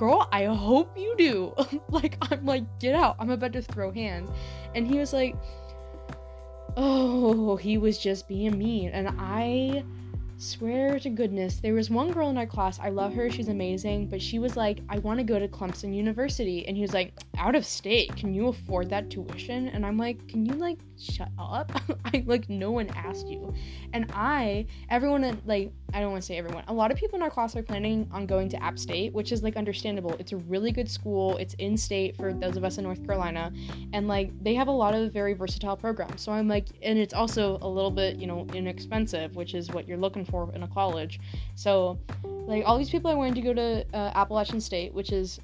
girl, 0.00 0.26
I 0.32 0.46
hope 0.46 0.96
you 0.96 1.14
do. 1.18 1.54
like, 1.90 2.16
I'm 2.30 2.46
like, 2.46 2.64
get 2.78 2.94
out. 2.94 3.16
I'm 3.18 3.28
about 3.28 3.52
to 3.52 3.60
throw 3.60 3.92
hands. 3.92 4.30
And 4.74 4.86
he 4.86 4.98
was 4.98 5.12
like, 5.12 5.36
oh, 6.76 7.56
he 7.56 7.78
was 7.78 7.98
just 7.98 8.28
being 8.28 8.58
mean. 8.58 8.90
And 8.90 9.08
I 9.18 9.84
swear 10.40 10.98
to 10.98 11.10
goodness, 11.10 11.56
there 11.56 11.74
was 11.74 11.90
one 11.90 12.10
girl 12.10 12.30
in 12.30 12.38
our 12.38 12.46
class. 12.46 12.80
I 12.80 12.88
love 12.88 13.12
her. 13.14 13.30
She's 13.30 13.48
amazing. 13.48 14.08
But 14.08 14.22
she 14.22 14.38
was 14.38 14.56
like, 14.56 14.80
I 14.88 14.98
want 14.98 15.18
to 15.18 15.24
go 15.24 15.38
to 15.38 15.46
Clemson 15.48 15.94
University. 15.94 16.66
And 16.66 16.76
he 16.76 16.82
was 16.82 16.94
like, 16.94 17.12
out 17.36 17.54
of 17.54 17.64
state. 17.64 18.16
Can 18.16 18.34
you 18.34 18.48
afford 18.48 18.88
that 18.90 19.10
tuition? 19.10 19.68
And 19.68 19.84
I'm 19.84 19.98
like, 19.98 20.26
can 20.28 20.46
you 20.46 20.54
like 20.54 20.78
shut 20.98 21.28
up? 21.38 21.72
I 22.06 22.24
like, 22.26 22.48
no 22.48 22.70
one 22.70 22.88
asked 22.90 23.28
you. 23.28 23.52
And 23.92 24.10
I, 24.14 24.66
everyone, 24.88 25.40
like, 25.44 25.72
I 25.92 26.00
don't 26.00 26.10
want 26.10 26.22
to 26.22 26.26
say 26.26 26.36
everyone. 26.36 26.64
A 26.68 26.72
lot 26.72 26.90
of 26.90 26.96
people 26.96 27.16
in 27.16 27.22
our 27.22 27.30
class 27.30 27.56
are 27.56 27.62
planning 27.62 28.08
on 28.12 28.26
going 28.26 28.48
to 28.50 28.62
App 28.62 28.78
State, 28.78 29.12
which 29.12 29.32
is 29.32 29.42
like 29.42 29.56
understandable. 29.56 30.14
It's 30.18 30.32
a 30.32 30.36
really 30.36 30.72
good 30.72 30.88
school. 30.88 31.36
It's 31.38 31.54
in 31.54 31.76
state 31.76 32.16
for 32.16 32.32
those 32.32 32.56
of 32.56 32.64
us 32.64 32.78
in 32.78 32.84
North 32.84 33.04
Carolina, 33.04 33.52
and 33.92 34.08
like 34.08 34.32
they 34.42 34.54
have 34.54 34.68
a 34.68 34.72
lot 34.72 34.94
of 34.94 35.12
very 35.12 35.34
versatile 35.34 35.76
programs. 35.76 36.20
So 36.20 36.32
I'm 36.32 36.48
like, 36.48 36.66
and 36.82 36.98
it's 36.98 37.14
also 37.14 37.58
a 37.62 37.68
little 37.68 37.90
bit, 37.90 38.16
you 38.16 38.26
know, 38.26 38.46
inexpensive, 38.54 39.36
which 39.36 39.54
is 39.54 39.70
what 39.70 39.88
you're 39.88 39.98
looking 39.98 40.24
for 40.24 40.52
in 40.54 40.62
a 40.62 40.68
college. 40.68 41.20
So 41.54 41.98
like 42.46 42.64
all 42.66 42.78
these 42.78 42.90
people 42.90 43.10
are 43.10 43.16
wanting 43.16 43.34
to 43.34 43.40
go 43.42 43.54
to 43.54 43.86
uh, 43.92 44.12
Appalachian 44.14 44.60
State, 44.60 44.94
which 44.94 45.12
is 45.12 45.40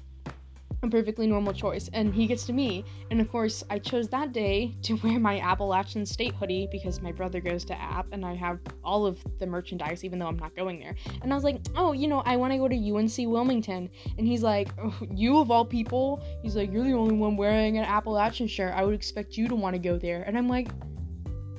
a 0.87 0.91
perfectly 0.91 1.27
normal 1.27 1.53
choice. 1.53 1.89
And 1.93 2.13
he 2.13 2.27
gets 2.27 2.45
to 2.47 2.53
me. 2.53 2.83
And 3.11 3.21
of 3.21 3.31
course, 3.31 3.63
I 3.69 3.79
chose 3.79 4.07
that 4.09 4.33
day 4.33 4.75
to 4.83 4.93
wear 5.03 5.19
my 5.19 5.39
Appalachian 5.39 6.05
State 6.05 6.35
hoodie 6.35 6.67
because 6.71 7.01
my 7.01 7.11
brother 7.11 7.39
goes 7.39 7.63
to 7.65 7.79
App 7.79 8.07
and 8.11 8.25
I 8.25 8.35
have 8.35 8.59
all 8.83 9.05
of 9.05 9.19
the 9.39 9.47
merchandise, 9.47 10.03
even 10.03 10.19
though 10.19 10.27
I'm 10.27 10.39
not 10.39 10.55
going 10.55 10.79
there. 10.79 10.95
And 11.21 11.31
I 11.31 11.35
was 11.35 11.43
like, 11.43 11.59
oh, 11.75 11.93
you 11.93 12.07
know, 12.07 12.21
I 12.25 12.35
want 12.35 12.53
to 12.53 12.57
go 12.57 12.67
to 12.67 12.95
UNC 12.95 13.29
Wilmington. 13.31 13.89
And 14.17 14.27
he's 14.27 14.43
like, 14.43 14.69
oh, 14.81 14.95
you 15.11 15.37
of 15.39 15.51
all 15.51 15.65
people, 15.65 16.23
he's 16.41 16.55
like, 16.55 16.71
you're 16.71 16.83
the 16.83 16.93
only 16.93 17.15
one 17.15 17.37
wearing 17.37 17.77
an 17.77 17.85
Appalachian 17.85 18.47
shirt. 18.47 18.73
I 18.73 18.83
would 18.83 18.95
expect 18.95 19.37
you 19.37 19.47
to 19.47 19.55
want 19.55 19.75
to 19.75 19.79
go 19.79 19.97
there. 19.97 20.23
And 20.23 20.37
I'm 20.37 20.47
like, 20.47 20.69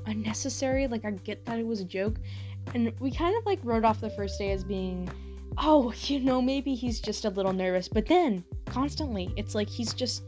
unnecessary. 0.06 0.86
Like, 0.86 1.04
I 1.04 1.10
get 1.10 1.44
that 1.46 1.58
it 1.58 1.66
was 1.66 1.80
a 1.80 1.84
joke. 1.84 2.16
And 2.74 2.92
we 3.00 3.10
kind 3.10 3.36
of 3.36 3.46
like 3.46 3.60
wrote 3.62 3.84
off 3.84 4.00
the 4.00 4.10
first 4.10 4.38
day 4.38 4.50
as 4.50 4.64
being 4.64 5.08
oh, 5.56 5.92
you 6.02 6.20
know, 6.20 6.42
maybe 6.42 6.74
he's 6.74 7.00
just 7.00 7.24
a 7.24 7.30
little 7.30 7.52
nervous. 7.52 7.88
But 7.88 8.06
then, 8.06 8.44
constantly, 8.66 9.32
it's 9.36 9.54
like 9.54 9.68
he's 9.68 9.94
just 9.94 10.24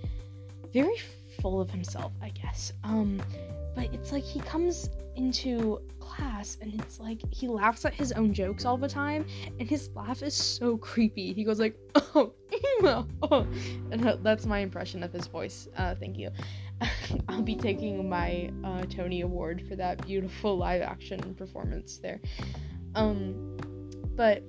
very 0.72 0.96
full 1.40 1.60
of 1.60 1.70
himself, 1.70 2.12
I 2.22 2.30
guess. 2.30 2.72
Um, 2.84 3.22
but 3.74 3.92
it's 3.92 4.12
like 4.12 4.24
he 4.24 4.40
comes 4.40 4.90
into 5.16 5.80
class 5.98 6.56
and 6.60 6.80
it's 6.80 6.98
like 6.98 7.20
he 7.30 7.46
laughs 7.46 7.84
at 7.84 7.94
his 7.94 8.12
own 8.12 8.32
jokes 8.32 8.64
all 8.64 8.76
the 8.76 8.88
time, 8.88 9.26
and 9.58 9.68
his 9.68 9.90
laugh 9.94 10.22
is 10.22 10.34
so 10.34 10.76
creepy. 10.76 11.32
He 11.32 11.44
goes 11.44 11.60
like, 11.60 11.76
oh, 11.94 12.32
oh. 12.82 13.46
and 13.90 14.18
that's 14.22 14.46
my 14.46 14.58
impression 14.60 15.02
of 15.02 15.12
his 15.12 15.26
voice. 15.26 15.68
Uh, 15.76 15.94
thank 15.94 16.18
you. 16.18 16.30
I'll 17.28 17.42
be 17.42 17.56
taking 17.56 18.08
my 18.08 18.50
uh, 18.64 18.82
Tony 18.82 19.20
Award 19.20 19.64
for 19.68 19.76
that 19.76 20.04
beautiful 20.06 20.56
live 20.56 20.82
action 20.82 21.34
performance 21.34 21.98
there. 21.98 22.20
Um, 22.94 23.56
but 24.16 24.42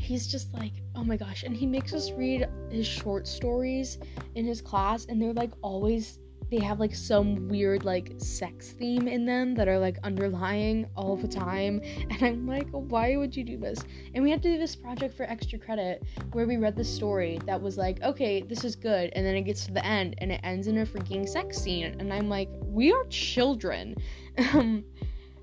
he's 0.00 0.26
just 0.26 0.52
like, 0.54 0.72
oh 0.94 1.04
my 1.04 1.16
gosh. 1.16 1.42
And 1.42 1.56
he 1.56 1.66
makes 1.66 1.92
us 1.92 2.10
read 2.12 2.48
his 2.70 2.86
short 2.86 3.26
stories 3.26 3.98
in 4.34 4.44
his 4.44 4.60
class, 4.60 5.06
and 5.06 5.20
they're 5.20 5.32
like 5.32 5.52
always, 5.62 6.18
they 6.50 6.58
have 6.60 6.80
like 6.80 6.94
some 6.94 7.48
weird 7.48 7.84
like 7.84 8.12
sex 8.18 8.70
theme 8.72 9.06
in 9.06 9.26
them 9.26 9.54
that 9.54 9.68
are 9.68 9.78
like 9.78 9.98
underlying 10.02 10.86
all 10.96 11.16
the 11.16 11.28
time. 11.28 11.80
And 12.10 12.22
I'm 12.22 12.46
like, 12.46 12.68
why 12.70 13.16
would 13.16 13.36
you 13.36 13.44
do 13.44 13.58
this? 13.58 13.78
And 14.14 14.24
we 14.24 14.30
had 14.30 14.42
to 14.42 14.52
do 14.52 14.58
this 14.58 14.74
project 14.74 15.14
for 15.14 15.24
extra 15.24 15.58
credit 15.58 16.02
where 16.32 16.46
we 16.46 16.56
read 16.56 16.76
the 16.76 16.84
story 16.84 17.38
that 17.46 17.60
was 17.60 17.76
like, 17.76 18.02
okay, 18.02 18.42
this 18.42 18.64
is 18.64 18.74
good. 18.76 19.10
And 19.14 19.26
then 19.26 19.34
it 19.34 19.42
gets 19.42 19.66
to 19.66 19.72
the 19.72 19.84
end 19.84 20.14
and 20.18 20.32
it 20.32 20.40
ends 20.42 20.66
in 20.66 20.78
a 20.78 20.86
freaking 20.86 21.28
sex 21.28 21.58
scene. 21.58 21.96
And 22.00 22.12
I'm 22.12 22.28
like, 22.28 22.48
we 22.62 22.92
are 22.92 23.04
children. 23.06 23.96
Um, 24.54 24.84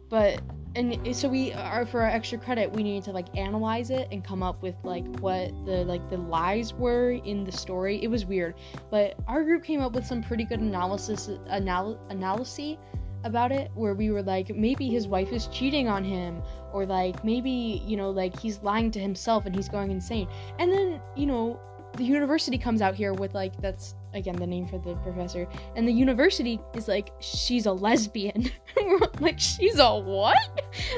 but 0.10 0.42
and 0.76 1.16
so 1.16 1.30
we 1.30 1.54
are 1.54 1.86
for 1.86 2.02
our 2.02 2.10
extra 2.10 2.38
credit 2.38 2.72
we 2.72 2.84
needed 2.84 3.04
to 3.04 3.12
like 3.12 3.28
analyze 3.38 3.90
it 3.90 4.08
and 4.12 4.24
come 4.24 4.44
up 4.44 4.62
with 4.62 4.76
like 4.84 5.06
what 5.20 5.50
the 5.66 5.86
like 5.86 6.08
the 6.10 6.18
lies 6.18 6.74
were 6.74 7.12
in 7.12 7.44
the 7.44 7.52
story. 7.52 8.04
It 8.04 8.08
was 8.08 8.26
weird. 8.26 8.56
But 8.92 9.16
our 9.28 9.44
group 9.44 9.64
came 9.64 9.82
up 9.82 9.94
with 9.94 10.06
some 10.06 10.22
pretty 10.22 10.44
good 10.44 10.60
analysis 10.60 11.30
anal- 11.50 12.00
analysis 12.10 12.78
about 13.24 13.52
it 13.52 13.72
where 13.74 13.96
we 13.96 14.12
were 14.12 14.22
like 14.22 14.56
maybe 14.56 14.88
his 14.88 15.08
wife 15.08 15.32
is 15.32 15.48
cheating 15.48 15.88
on 15.88 16.04
him 16.04 16.44
or 16.74 16.86
like 16.86 17.24
maybe 17.24 17.82
you 17.84 17.98
know 17.98 18.12
like 18.12 18.38
he's 18.40 18.60
lying 18.62 18.92
to 18.92 19.00
himself 19.00 19.46
and 19.46 19.56
he's 19.56 19.70
going 19.70 19.92
insane. 19.92 20.28
And 20.60 20.72
then 20.72 21.02
you 21.16 21.26
know 21.26 21.60
the 21.94 22.04
university 22.04 22.58
comes 22.58 22.82
out 22.82 22.96
here 22.96 23.14
with 23.14 23.34
like 23.34 23.60
that's 23.62 23.96
again 24.16 24.36
the 24.36 24.48
name 24.48 24.68
for 24.68 24.78
the 24.80 24.96
professor. 24.98 25.48
And 25.76 25.88
the 25.88 25.92
university 25.92 26.60
is 26.74 26.88
like 26.88 27.12
she's 27.20 27.66
a 27.66 27.74
lesbian. 27.74 28.50
Like 29.22 29.40
she's 29.40 29.80
a 29.80 29.96
what? 29.98 30.38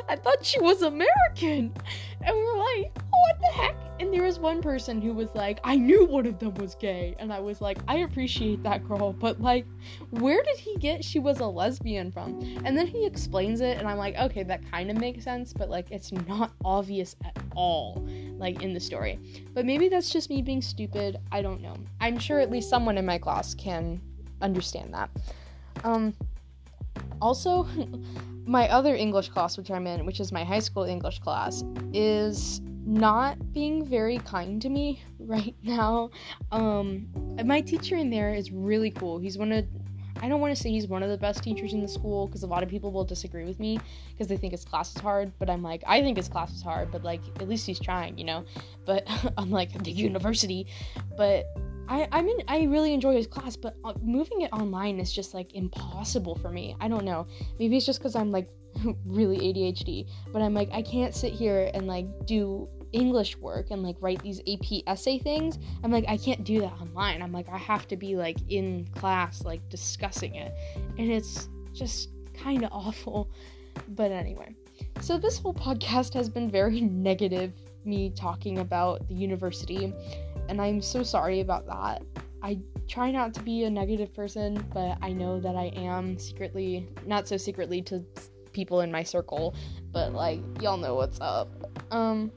I 0.10 0.16
thought 0.16 0.44
she 0.44 0.60
was 0.60 0.82
american. 0.82 1.74
And 2.22 2.36
we're 2.36 2.58
like 2.58 2.92
oh, 2.96 3.02
what 3.12 3.40
the 3.40 3.48
heck? 3.48 3.76
And 4.00 4.14
there 4.14 4.24
was 4.24 4.40
one 4.40 4.62
person 4.62 5.02
who 5.02 5.14
was 5.14 5.30
like 5.36 5.60
i 5.64 5.76
knew 5.76 6.06
one 6.06 6.26
of 6.26 6.40
them 6.40 6.54
was 6.56 6.76
gay. 6.76 7.16
And 7.20 7.32
i 7.32 7.40
was 7.40 7.62
like 7.62 7.78
i 7.88 7.98
appreciate 7.98 8.64
that 8.64 8.88
girl 8.88 9.14
but 9.14 9.40
like 9.40 9.66
where 10.10 10.42
did 10.44 10.58
he 10.58 10.76
get 10.78 11.04
she 11.04 11.20
was 11.20 11.40
a 11.40 11.46
lesbian 11.46 12.12
from? 12.12 12.40
And 12.66 12.76
then 12.78 12.88
he 12.88 13.06
explains 13.06 13.62
it 13.62 13.78
and 13.78 13.88
i'm 13.88 13.98
like 13.98 14.16
okay 14.18 14.44
that 14.44 14.70
kind 14.70 14.90
of 14.90 14.98
makes 14.98 15.24
sense 15.24 15.54
but 15.54 15.70
like 15.70 15.92
it's 15.92 16.12
not 16.12 16.52
obvious 16.66 17.16
at 17.24 17.38
all 17.56 18.08
like 18.38 18.62
in 18.62 18.74
the 18.74 18.80
story 18.80 19.20
but 19.54 19.66
maybe 19.66 19.90
that's 19.90 20.10
just 20.10 20.30
me 20.30 20.42
being 20.42 20.62
stupid 20.62 21.18
i 21.32 21.42
don't 21.42 21.62
know 21.62 21.76
i'm 22.02 22.18
sure 22.18 22.40
at 22.40 22.52
least 22.52 22.70
someone 22.70 22.98
in 22.98 23.06
my 23.06 23.18
class 23.18 23.54
can 23.54 24.00
understand 24.42 24.94
that 24.94 25.10
um 25.84 26.14
also 27.22 27.68
my 28.46 28.68
other 28.70 28.96
english 28.96 29.30
class 29.30 29.58
which 29.58 29.72
i'm 29.72 29.88
in 29.88 30.06
which 30.06 30.20
is 30.20 30.32
my 30.32 30.44
high 30.44 30.60
school 30.60 30.84
english 30.84 31.20
class 31.20 31.64
is 31.94 32.62
not 32.88 33.52
being 33.52 33.86
very 33.86 34.18
kind 34.20 34.62
to 34.62 34.70
me 34.70 35.04
right 35.20 35.56
now. 35.62 36.10
Um, 36.52 37.08
my 37.46 37.60
teacher 37.62 37.98
in 37.98 38.10
there 38.10 38.34
is 38.34 38.52
really 38.52 38.92
cool. 38.92 39.20
He's 39.20 39.38
one 39.38 39.52
of 39.52 39.66
I 40.22 40.30
don't 40.30 40.42
want 40.42 40.56
to 40.56 40.62
say 40.62 40.70
he's 40.70 40.88
one 40.88 41.04
of 41.04 41.10
the 41.10 41.18
best 41.18 41.44
teachers 41.44 41.74
in 41.74 41.82
the 41.82 41.88
school 41.88 42.28
because 42.28 42.44
a 42.44 42.48
lot 42.48 42.64
of 42.64 42.70
people 42.70 42.92
will 42.92 43.06
disagree 43.06 43.46
with 43.46 43.60
me 43.60 43.80
because 44.12 44.28
they 44.28 44.38
think 44.38 44.52
his 44.52 44.66
class 44.66 44.96
is 44.96 45.02
hard. 45.02 45.32
But 45.40 45.50
I'm 45.50 45.64
like, 45.64 45.84
I 45.86 46.02
think 46.02 46.18
his 46.18 46.28
class 46.28 46.54
is 46.54 46.62
hard, 46.62 46.92
but 46.92 47.04
like 47.04 47.22
at 47.40 47.48
least 47.48 47.66
he's 47.66 47.80
trying, 47.80 48.18
you 48.18 48.26
know. 48.26 48.46
But 48.86 49.08
I'm 49.38 49.52
like 49.52 49.84
the 49.84 49.92
university, 49.92 50.68
but 51.18 51.46
I 51.88 52.08
I 52.12 52.22
mean 52.22 52.40
I 52.48 52.64
really 52.64 52.94
enjoy 52.94 53.16
his 53.16 53.28
class, 53.28 53.56
but 53.56 53.76
uh, 53.84 53.94
moving 54.02 54.42
it 54.42 54.52
online 54.54 55.00
is 55.00 55.12
just 55.12 55.34
like 55.34 55.54
impossible 55.54 56.36
for 56.36 56.50
me. 56.50 56.76
I 56.80 56.88
don't 56.88 57.06
know. 57.06 57.28
Maybe 57.60 57.78
it's 57.78 57.86
just 57.86 58.00
because 58.00 58.16
I'm 58.16 58.32
like 58.32 58.50
really 59.06 59.38
ADHD, 59.38 60.08
but 60.34 60.42
I'm 60.42 60.54
like 60.54 60.70
I 60.72 60.82
can't 60.82 61.16
sit 61.16 61.34
here 61.34 61.72
and 61.74 61.88
like 61.88 62.08
do 62.26 62.68
English 62.94 63.38
work 63.38 63.72
and 63.72 63.84
like 63.84 63.96
write 64.00 64.22
these 64.22 64.40
AP 64.42 64.84
essay 64.88 65.20
things, 65.20 65.58
I'm 65.84 65.92
like, 65.92 66.06
I 66.08 66.18
can't 66.18 66.44
do 66.44 66.62
that 66.62 66.74
online. 66.82 67.22
I'm 67.22 67.32
like, 67.32 67.50
I 67.50 67.58
have 67.58 67.88
to 67.90 67.98
be 67.98 68.16
like 68.16 68.38
in 68.50 68.88
class, 68.96 69.44
like 69.44 69.68
discussing 69.70 70.36
it. 70.36 70.54
And 70.98 71.12
it's 71.12 71.50
just 71.74 72.10
kind 72.34 72.64
of 72.64 72.70
awful. 72.74 73.30
But 73.90 74.12
anyway, 74.12 74.56
so 75.02 75.18
this 75.18 75.38
whole 75.38 75.54
podcast 75.54 76.14
has 76.14 76.30
been 76.30 76.50
very 76.50 76.82
negative, 76.82 77.54
me 77.86 78.10
talking 78.10 78.60
about 78.60 79.08
the 79.08 79.16
university. 79.16 79.94
And 80.50 80.62
I'm 80.62 80.82
so 80.82 81.04
sorry 81.04 81.42
about 81.42 81.66
that. 81.68 82.04
I 82.42 82.60
try 82.88 83.12
not 83.12 83.34
to 83.36 83.42
be 83.42 83.64
a 83.64 83.70
negative 83.70 84.14
person, 84.14 84.64
but 84.74 84.98
I 85.02 85.12
know 85.12 85.40
that 85.40 85.56
I 85.56 85.66
am 85.76 86.18
secretly, 86.18 86.88
not 87.06 87.28
so 87.28 87.38
secretly 87.38 87.82
to 87.84 88.04
people 88.54 88.82
in 88.82 88.92
my 88.92 89.04
circle, 89.04 89.56
but 89.92 90.14
like, 90.14 90.40
y'all 90.62 90.78
know 90.78 90.96
what's 90.96 91.20
up. 91.20 91.50
Um, 91.92 92.32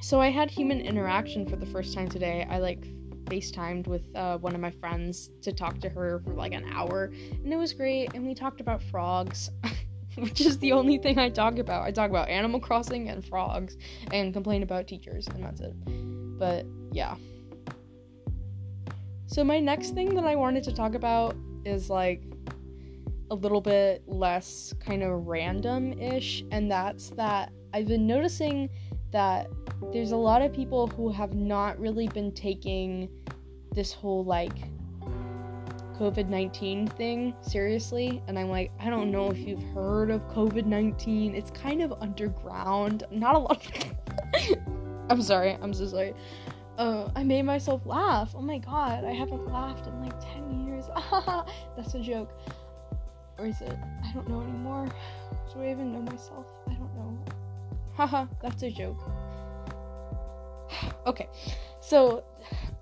so 0.00 0.20
I 0.20 0.30
had 0.30 0.50
human 0.50 0.80
interaction 0.80 1.46
for 1.46 1.56
the 1.56 1.66
first 1.66 1.94
time 1.94 2.08
today. 2.08 2.46
I 2.48 2.58
like 2.58 2.86
FaceTimed 3.24 3.86
with 3.86 4.02
uh, 4.14 4.38
one 4.38 4.54
of 4.54 4.60
my 4.60 4.70
friends 4.70 5.30
to 5.42 5.52
talk 5.52 5.80
to 5.80 5.88
her 5.88 6.20
for 6.24 6.34
like 6.34 6.52
an 6.52 6.64
hour, 6.72 7.12
and 7.30 7.52
it 7.52 7.56
was 7.56 7.72
great. 7.72 8.14
And 8.14 8.26
we 8.26 8.34
talked 8.34 8.60
about 8.60 8.82
frogs, 8.82 9.50
which 10.16 10.40
is 10.40 10.58
the 10.58 10.72
only 10.72 10.98
thing 10.98 11.18
I 11.18 11.28
talk 11.28 11.58
about. 11.58 11.82
I 11.82 11.90
talk 11.90 12.10
about 12.10 12.28
Animal 12.28 12.60
Crossing 12.60 13.08
and 13.08 13.24
frogs, 13.24 13.76
and 14.12 14.32
complain 14.32 14.62
about 14.62 14.86
teachers, 14.86 15.26
and 15.28 15.42
that's 15.42 15.60
it. 15.60 15.74
But 16.38 16.66
yeah. 16.92 17.16
So 19.26 19.44
my 19.44 19.60
next 19.60 19.90
thing 19.90 20.14
that 20.14 20.24
I 20.24 20.36
wanted 20.36 20.64
to 20.64 20.74
talk 20.74 20.94
about 20.94 21.36
is 21.64 21.90
like 21.90 22.22
a 23.30 23.34
little 23.34 23.60
bit 23.60 24.02
less 24.06 24.72
kind 24.80 25.02
of 25.02 25.26
random 25.26 25.92
ish, 26.00 26.44
and 26.50 26.70
that's 26.70 27.10
that 27.10 27.52
I've 27.74 27.88
been 27.88 28.06
noticing 28.06 28.70
that 29.12 29.48
there's 29.92 30.12
a 30.12 30.16
lot 30.16 30.42
of 30.42 30.52
people 30.52 30.86
who 30.88 31.10
have 31.10 31.34
not 31.34 31.78
really 31.78 32.08
been 32.08 32.32
taking 32.32 33.08
this 33.74 33.92
whole 33.92 34.24
like 34.24 34.52
COVID 35.98 36.28
19 36.28 36.86
thing 36.88 37.34
seriously. 37.40 38.22
And 38.28 38.38
I'm 38.38 38.48
like, 38.48 38.70
I 38.80 38.88
don't 38.88 39.10
know 39.10 39.30
if 39.30 39.38
you've 39.38 39.62
heard 39.74 40.10
of 40.10 40.22
COVID 40.28 40.66
19. 40.66 41.34
It's 41.34 41.50
kind 41.50 41.82
of 41.82 41.92
underground. 42.00 43.04
Not 43.10 43.34
a 43.34 43.38
lot. 43.38 43.66
I'm 45.10 45.22
sorry. 45.22 45.56
I'm 45.60 45.74
so 45.74 45.86
sorry. 45.86 46.14
Uh, 46.76 47.10
I 47.16 47.24
made 47.24 47.42
myself 47.42 47.84
laugh. 47.84 48.34
Oh 48.36 48.42
my 48.42 48.58
god. 48.58 49.04
I 49.04 49.12
haven't 49.12 49.46
laughed 49.52 49.86
in 49.86 50.00
like 50.00 50.18
10 50.34 50.66
years. 50.66 50.84
That's 51.76 51.94
a 51.94 52.00
joke. 52.00 52.30
Or 53.38 53.46
is 53.46 53.60
it? 53.60 53.76
I 54.04 54.12
don't 54.12 54.28
know 54.28 54.40
anymore. 54.40 54.88
Do 55.52 55.62
I 55.62 55.70
even 55.70 55.92
know 55.92 56.02
myself? 56.02 56.46
I 56.68 56.74
don't 56.74 56.94
know. 56.94 56.97
Haha, 57.98 58.26
that's 58.40 58.62
a 58.62 58.70
joke. 58.70 58.96
okay, 61.06 61.28
so 61.80 62.22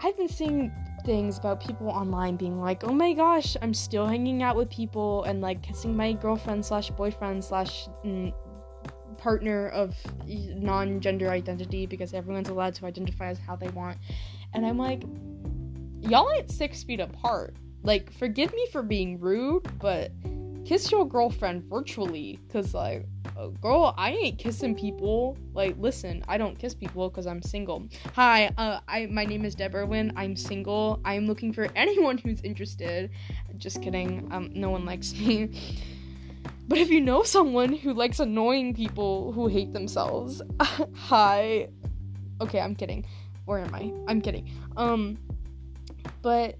I've 0.01 0.15
been 0.19 0.29
seeing 0.29 0.71
things 1.07 1.39
about 1.39 1.59
people 1.59 1.89
online 1.89 2.37
being 2.37 2.61
like, 2.61 2.85
oh 2.85 2.93
my 2.93 3.15
gosh, 3.15 3.57
I'm 3.63 3.73
still 3.73 4.07
hanging 4.07 4.43
out 4.43 4.57
with 4.57 4.69
people 4.69 5.25
and 5.25 5.41
like 5.41 5.63
kissing 5.63 5.97
my 5.97 6.13
girlfriend 6.13 6.67
slash 6.67 6.91
boyfriend 6.91 7.43
slash 7.43 7.89
partner 9.17 9.69
of 9.69 9.97
non 10.27 11.01
gender 11.01 11.31
identity 11.31 11.87
because 11.87 12.13
everyone's 12.13 12.51
allowed 12.51 12.75
to 12.75 12.85
identify 12.85 13.29
as 13.29 13.39
how 13.39 13.57
they 13.57 13.69
want. 13.69 13.97
And 14.53 14.67
I'm 14.67 14.77
like, 14.77 15.03
y'all 16.03 16.31
ain't 16.31 16.51
six 16.51 16.85
feet 16.85 17.01
apart. 17.01 17.57
Like, 17.83 18.13
forgive 18.13 18.53
me 18.53 18.69
for 18.71 18.83
being 18.83 19.19
rude, 19.19 19.67
but 19.79 20.13
kiss 20.67 20.91
your 20.91 21.07
girlfriend 21.07 21.63
virtually 21.71 22.41
because 22.45 22.75
like 22.75 23.07
uh, 23.39 23.47
girl 23.63 23.95
i 23.97 24.11
ain't 24.11 24.37
kissing 24.37 24.75
people. 24.75 25.39
Like 25.55 25.77
listen 25.79 26.25
i 26.27 26.37
don't 26.37 26.59
kiss 26.59 26.75
people 26.75 27.09
because 27.09 27.27
i'm 27.29 27.41
single. 27.41 27.87
Hi 28.15 28.51
uh 28.59 28.81
i 28.89 29.07
my 29.07 29.25
name 29.25 29.45
is 29.45 29.55
deborah 29.55 29.87
Wynn. 29.87 30.13
i'm 30.17 30.35
single. 30.35 31.01
I'm 31.05 31.27
looking 31.27 31.53
for 31.53 31.69
anyone 31.77 32.19
who's 32.19 32.41
interested. 32.41 33.11
Just 33.59 33.81
kidding. 33.81 34.29
Um 34.33 34.51
no 34.55 34.71
one 34.71 34.85
likes 34.85 35.13
me. 35.15 35.51
But 36.69 36.79
if 36.79 36.91
you 36.91 37.01
know 37.01 37.23
someone 37.23 37.73
who 37.73 37.95
likes 37.95 38.19
annoying 38.19 38.75
people 38.75 39.31
who 39.31 39.47
hate 39.47 39.73
themselves 39.73 40.43
hi. 40.95 41.69
Okay 42.41 42.59
i'm 42.59 42.75
kidding. 42.75 43.07
Where 43.45 43.61
am 43.61 43.73
i? 43.73 43.93
I'm 44.09 44.21
kidding. 44.21 44.51
Um 44.77 45.17
but 46.23 46.57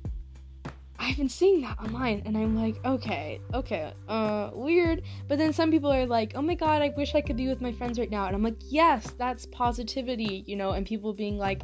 I've 1.07 1.17
been 1.17 1.29
seeing 1.29 1.61
that 1.61 1.79
online 1.79 2.23
and 2.27 2.37
I'm 2.37 2.57
like, 2.57 2.85
okay, 2.85 3.41
okay, 3.55 3.93
uh, 4.09 4.51
weird. 4.53 5.03
But 5.29 5.39
then 5.39 5.53
some 5.53 5.71
people 5.71 5.93
are 5.93 6.05
like, 6.05 6.33
oh 6.35 6.43
my 6.43 6.57
god, 6.57 6.83
I 6.83 6.93
wish 6.97 7.15
I 7.15 7.21
could 7.21 7.37
be 7.37 7.47
with 7.47 7.61
my 7.61 7.71
friends 7.71 7.97
right 7.97 8.11
now. 8.11 8.27
And 8.27 8.35
I'm 8.35 8.43
like, 8.43 8.57
yes, 8.69 9.15
that's 9.17 9.47
positivity, 9.47 10.43
you 10.49 10.57
know, 10.57 10.73
and 10.73 10.85
people 10.85 11.15
being 11.15 11.39
like, 11.39 11.63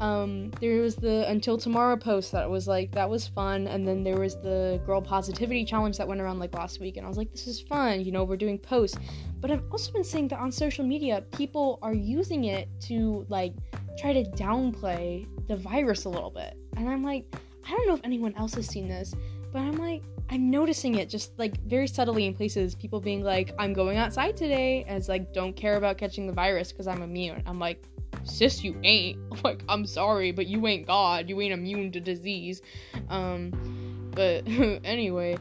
um, 0.00 0.52
there 0.60 0.80
was 0.80 0.94
the 0.94 1.28
Until 1.28 1.58
Tomorrow 1.58 1.96
post 1.96 2.30
that 2.32 2.48
was 2.48 2.68
like, 2.68 2.92
that 2.92 3.10
was 3.10 3.26
fun. 3.26 3.66
And 3.66 3.86
then 3.86 4.04
there 4.04 4.20
was 4.20 4.36
the 4.36 4.80
Girl 4.86 5.02
Positivity 5.02 5.64
Challenge 5.64 5.98
that 5.98 6.06
went 6.06 6.20
around 6.20 6.38
like 6.38 6.54
last 6.54 6.78
week. 6.78 6.96
And 6.96 7.04
I 7.04 7.08
was 7.08 7.18
like, 7.18 7.32
this 7.32 7.48
is 7.48 7.60
fun, 7.62 8.04
you 8.04 8.12
know, 8.12 8.22
we're 8.22 8.36
doing 8.36 8.58
posts. 8.58 8.96
But 9.40 9.50
I've 9.50 9.64
also 9.72 9.90
been 9.90 10.04
seeing 10.04 10.28
that 10.28 10.38
on 10.38 10.52
social 10.52 10.86
media, 10.86 11.24
people 11.32 11.80
are 11.82 11.94
using 11.94 12.44
it 12.44 12.68
to 12.82 13.26
like 13.28 13.54
try 13.98 14.12
to 14.12 14.22
downplay 14.36 15.26
the 15.48 15.56
virus 15.56 16.04
a 16.04 16.08
little 16.08 16.30
bit. 16.30 16.56
And 16.76 16.88
I'm 16.88 17.02
like, 17.02 17.26
I 17.66 17.70
don't 17.70 17.86
know 17.86 17.94
if 17.94 18.00
anyone 18.04 18.34
else 18.36 18.54
has 18.54 18.66
seen 18.66 18.88
this, 18.88 19.14
but 19.52 19.60
I'm 19.60 19.76
like, 19.76 20.02
I'm 20.30 20.50
noticing 20.50 20.96
it 20.96 21.08
just 21.08 21.38
like 21.38 21.60
very 21.62 21.86
subtly 21.86 22.26
in 22.26 22.34
places. 22.34 22.74
People 22.74 23.00
being 23.00 23.22
like, 23.22 23.54
I'm 23.58 23.72
going 23.72 23.98
outside 23.98 24.36
today, 24.36 24.84
as 24.88 25.08
like, 25.08 25.32
don't 25.32 25.54
care 25.54 25.76
about 25.76 25.98
catching 25.98 26.26
the 26.26 26.32
virus 26.32 26.72
because 26.72 26.86
I'm 26.86 27.02
immune. 27.02 27.42
I'm 27.46 27.58
like, 27.58 27.84
sis, 28.24 28.64
you 28.64 28.78
ain't. 28.82 29.18
Like, 29.44 29.62
I'm 29.68 29.84
sorry, 29.86 30.32
but 30.32 30.46
you 30.46 30.66
ain't 30.66 30.86
God. 30.86 31.28
You 31.28 31.40
ain't 31.42 31.52
immune 31.52 31.92
to 31.92 32.00
disease. 32.00 32.62
Um, 33.10 34.10
but 34.14 34.46
anyway, 34.84 35.36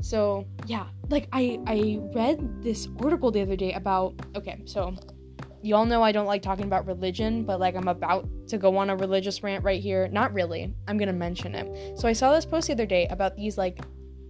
so 0.00 0.46
yeah, 0.66 0.86
like 1.08 1.28
I 1.32 1.58
I 1.66 1.98
read 2.14 2.62
this 2.62 2.88
article 3.02 3.30
the 3.30 3.42
other 3.42 3.56
day 3.56 3.72
about 3.72 4.14
okay, 4.36 4.62
so 4.66 4.94
y'all 5.62 5.84
know 5.84 6.02
I 6.02 6.12
don't 6.12 6.26
like 6.26 6.42
talking 6.42 6.64
about 6.64 6.86
religion, 6.86 7.44
but 7.44 7.60
like 7.60 7.74
I'm 7.74 7.88
about 7.88 8.28
to 8.48 8.58
go 8.58 8.76
on 8.76 8.90
a 8.90 8.96
religious 8.96 9.42
rant 9.42 9.64
right 9.64 9.80
here. 9.80 10.08
Not 10.08 10.32
really. 10.32 10.74
I'm 10.88 10.98
going 10.98 11.08
to 11.08 11.14
mention 11.14 11.54
it. 11.54 11.98
So 11.98 12.08
I 12.08 12.12
saw 12.12 12.34
this 12.34 12.46
post 12.46 12.68
the 12.68 12.72
other 12.72 12.86
day 12.86 13.06
about 13.08 13.36
these 13.36 13.58
like 13.58 13.80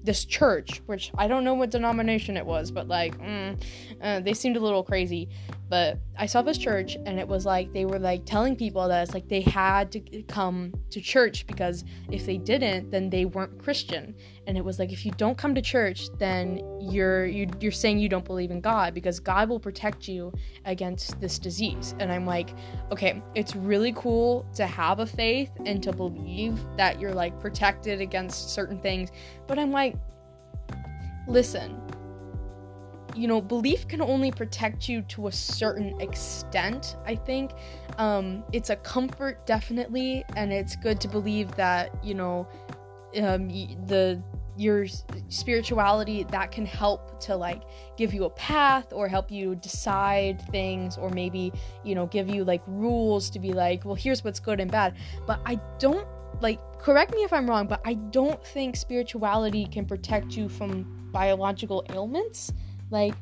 this 0.02 0.24
church, 0.24 0.80
which 0.86 1.10
I 1.16 1.28
don't 1.28 1.44
know 1.44 1.54
what 1.54 1.70
denomination 1.70 2.36
it 2.36 2.46
was, 2.46 2.70
but 2.70 2.88
like 2.88 3.18
mm, 3.18 3.60
uh, 4.02 4.20
they 4.20 4.34
seemed 4.34 4.56
a 4.56 4.60
little 4.60 4.82
crazy. 4.82 5.28
But 5.70 6.00
I 6.18 6.26
saw 6.26 6.42
this 6.42 6.58
church, 6.58 6.96
and 7.06 7.20
it 7.20 7.28
was 7.28 7.46
like 7.46 7.72
they 7.72 7.84
were 7.84 8.00
like 8.00 8.26
telling 8.26 8.56
people 8.56 8.88
that 8.88 9.04
it's 9.04 9.14
like 9.14 9.28
they 9.28 9.40
had 9.40 9.92
to 9.92 10.00
come 10.24 10.74
to 10.90 11.00
church 11.00 11.46
because 11.46 11.84
if 12.10 12.26
they 12.26 12.38
didn't, 12.38 12.90
then 12.90 13.08
they 13.08 13.24
weren't 13.24 13.56
Christian. 13.56 14.16
And 14.48 14.58
it 14.58 14.64
was 14.64 14.80
like 14.80 14.92
if 14.92 15.06
you 15.06 15.12
don't 15.12 15.38
come 15.38 15.54
to 15.54 15.62
church, 15.62 16.08
then 16.18 16.56
you're 16.80 17.24
you, 17.24 17.46
are 17.46 17.56
you 17.60 17.68
are 17.68 17.70
saying 17.70 18.00
you 18.00 18.08
don't 18.08 18.24
believe 18.24 18.50
in 18.50 18.60
God 18.60 18.94
because 18.94 19.20
God 19.20 19.48
will 19.48 19.60
protect 19.60 20.08
you 20.08 20.32
against 20.64 21.20
this 21.20 21.38
disease. 21.38 21.94
And 22.00 22.10
I'm 22.10 22.26
like, 22.26 22.50
okay, 22.90 23.22
it's 23.36 23.54
really 23.54 23.92
cool 23.92 24.44
to 24.56 24.66
have 24.66 24.98
a 24.98 25.06
faith 25.06 25.52
and 25.66 25.80
to 25.84 25.92
believe 25.92 26.58
that 26.76 27.00
you're 27.00 27.14
like 27.14 27.38
protected 27.38 28.00
against 28.00 28.50
certain 28.50 28.80
things, 28.80 29.12
but 29.46 29.56
I'm 29.56 29.70
like, 29.70 29.94
listen 31.28 31.80
you 33.14 33.28
know, 33.28 33.40
belief 33.40 33.88
can 33.88 34.00
only 34.00 34.30
protect 34.30 34.88
you 34.88 35.02
to 35.02 35.26
a 35.26 35.32
certain 35.32 36.00
extent, 36.00 36.96
I 37.04 37.14
think. 37.14 37.52
Um, 37.98 38.44
it's 38.52 38.70
a 38.70 38.76
comfort, 38.76 39.46
definitely, 39.46 40.24
and 40.36 40.52
it's 40.52 40.76
good 40.76 41.00
to 41.00 41.08
believe 41.08 41.54
that, 41.56 41.92
you 42.04 42.14
know, 42.14 42.48
um, 43.16 43.48
the 43.86 44.22
your 44.56 44.86
spirituality 45.28 46.24
that 46.24 46.50
can 46.50 46.66
help 46.66 47.18
to 47.20 47.34
like 47.34 47.62
give 47.96 48.12
you 48.12 48.24
a 48.24 48.30
path 48.30 48.92
or 48.92 49.08
help 49.08 49.30
you 49.30 49.54
decide 49.54 50.42
things 50.50 50.98
or 50.98 51.08
maybe 51.10 51.52
you 51.82 51.94
know 51.94 52.06
give 52.06 52.28
you 52.28 52.44
like 52.44 52.60
rules 52.66 53.30
to 53.30 53.38
be 53.38 53.52
like 53.52 53.84
well 53.86 53.94
here's 53.94 54.22
what's 54.22 54.38
good 54.38 54.60
and 54.60 54.70
bad 54.70 54.94
but 55.26 55.40
i 55.46 55.58
don't 55.78 56.06
like 56.42 56.58
correct 56.78 57.14
me 57.14 57.22
if 57.22 57.32
i'm 57.32 57.48
wrong 57.48 57.66
but 57.66 57.80
i 57.86 57.94
don't 57.94 58.44
think 58.44 58.76
spirituality 58.76 59.66
can 59.66 59.86
protect 59.86 60.36
you 60.36 60.48
from 60.48 60.84
biological 61.10 61.84
ailments 61.90 62.52
like, 62.90 63.14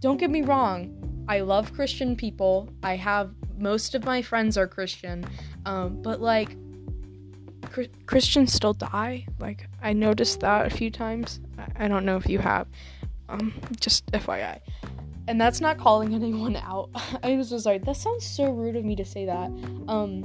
don't 0.00 0.16
get 0.16 0.30
me 0.30 0.42
wrong, 0.42 1.24
I 1.28 1.40
love 1.40 1.72
Christian 1.72 2.16
people. 2.16 2.68
I 2.82 2.96
have 2.96 3.30
most 3.58 3.94
of 3.94 4.04
my 4.04 4.20
friends 4.20 4.58
are 4.58 4.66
Christian, 4.66 5.24
um, 5.64 6.02
but 6.02 6.20
like, 6.20 6.56
Christians 8.06 8.52
still 8.52 8.74
die. 8.74 9.26
Like, 9.38 9.68
I 9.82 9.92
noticed 9.92 10.40
that 10.40 10.66
a 10.66 10.70
few 10.70 10.90
times. 10.90 11.40
I, 11.76 11.88
don't 11.88 12.04
know 12.04 12.16
if 12.16 12.28
you 12.28 12.38
have. 12.38 12.68
Um, 13.28 13.52
just 13.80 14.06
FYI. 14.12 14.60
And 15.26 15.40
that's 15.40 15.60
not 15.60 15.78
calling 15.78 16.14
anyone 16.22 16.56
out. 16.56 16.90
I 17.22 17.36
was 17.36 17.50
just 17.50 17.66
like, 17.66 17.84
that 17.84 17.96
sounds 17.96 18.24
so 18.24 18.50
rude 18.50 18.76
of 18.76 18.84
me 18.84 18.94
to 18.96 19.04
say 19.04 19.24
that. 19.26 19.50
Um, 19.88 20.22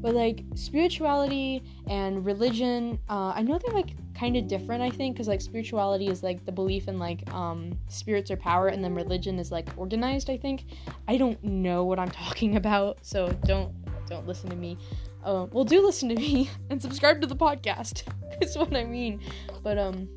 but 0.00 0.14
like 0.14 0.44
spirituality 0.54 1.62
and 1.88 2.24
religion, 2.24 2.98
uh, 3.08 3.32
I 3.34 3.42
know 3.42 3.58
they're 3.58 3.74
like 3.74 3.94
kind 4.18 4.36
of 4.36 4.48
different. 4.48 4.82
I 4.82 4.90
think 4.90 5.14
because 5.14 5.28
like 5.28 5.40
spirituality 5.40 6.08
is 6.08 6.22
like 6.22 6.44
the 6.44 6.52
belief 6.52 6.88
in 6.88 6.98
like 6.98 7.32
um, 7.32 7.78
spirits 7.88 8.30
or 8.30 8.36
power, 8.36 8.68
and 8.68 8.82
then 8.82 8.94
religion 8.94 9.38
is 9.38 9.52
like 9.52 9.68
organized. 9.76 10.30
I 10.30 10.36
think. 10.36 10.64
I 11.06 11.16
don't 11.16 11.42
know 11.42 11.84
what 11.84 11.98
I'm 11.98 12.10
talking 12.26 12.56
about, 12.56 12.98
so 13.02 13.28
don't 13.44 13.72
don't 14.08 14.26
listen 14.26 14.50
to 14.50 14.56
me. 14.56 14.78
Uh, 15.24 15.46
well, 15.52 15.64
do 15.64 15.84
listen 15.84 16.08
to 16.08 16.14
me 16.14 16.50
and 16.70 16.80
subscribe 16.80 17.20
to 17.20 17.26
the 17.26 17.36
podcast. 17.36 18.02
Is 18.42 18.56
what 18.56 18.74
I 18.74 18.84
mean. 18.84 19.20
But 19.62 19.78
um. 19.78 20.08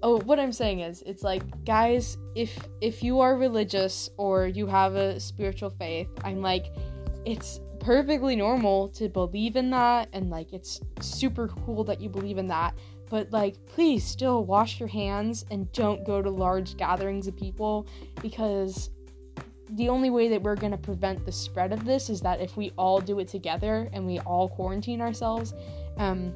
Oh, 0.00 0.20
what 0.20 0.38
I'm 0.38 0.52
saying 0.52 0.78
is, 0.78 1.02
it's 1.02 1.24
like, 1.24 1.42
guys, 1.64 2.18
if 2.36 2.56
if 2.80 3.02
you 3.02 3.18
are 3.18 3.36
religious 3.36 4.08
or 4.16 4.46
you 4.46 4.68
have 4.68 4.94
a 4.94 5.18
spiritual 5.18 5.70
faith, 5.70 6.08
I'm 6.22 6.40
like, 6.40 6.66
it's 7.26 7.58
perfectly 7.88 8.36
normal 8.36 8.86
to 8.86 9.08
believe 9.08 9.56
in 9.56 9.70
that 9.70 10.10
and 10.12 10.28
like 10.28 10.52
it's 10.52 10.78
super 11.00 11.48
cool 11.48 11.82
that 11.82 12.02
you 12.02 12.06
believe 12.10 12.36
in 12.36 12.46
that 12.46 12.74
but 13.08 13.32
like 13.32 13.56
please 13.64 14.04
still 14.04 14.44
wash 14.44 14.78
your 14.78 14.90
hands 14.90 15.46
and 15.50 15.72
don't 15.72 16.04
go 16.04 16.20
to 16.20 16.28
large 16.28 16.76
gatherings 16.76 17.26
of 17.26 17.34
people 17.34 17.86
because 18.20 18.90
the 19.70 19.88
only 19.88 20.10
way 20.10 20.28
that 20.28 20.42
we're 20.42 20.54
going 20.54 20.70
to 20.70 20.76
prevent 20.76 21.24
the 21.24 21.32
spread 21.32 21.72
of 21.72 21.86
this 21.86 22.10
is 22.10 22.20
that 22.20 22.42
if 22.42 22.58
we 22.58 22.70
all 22.76 23.00
do 23.00 23.20
it 23.20 23.26
together 23.26 23.88
and 23.94 24.06
we 24.06 24.18
all 24.18 24.50
quarantine 24.50 25.00
ourselves 25.00 25.54
um 25.96 26.34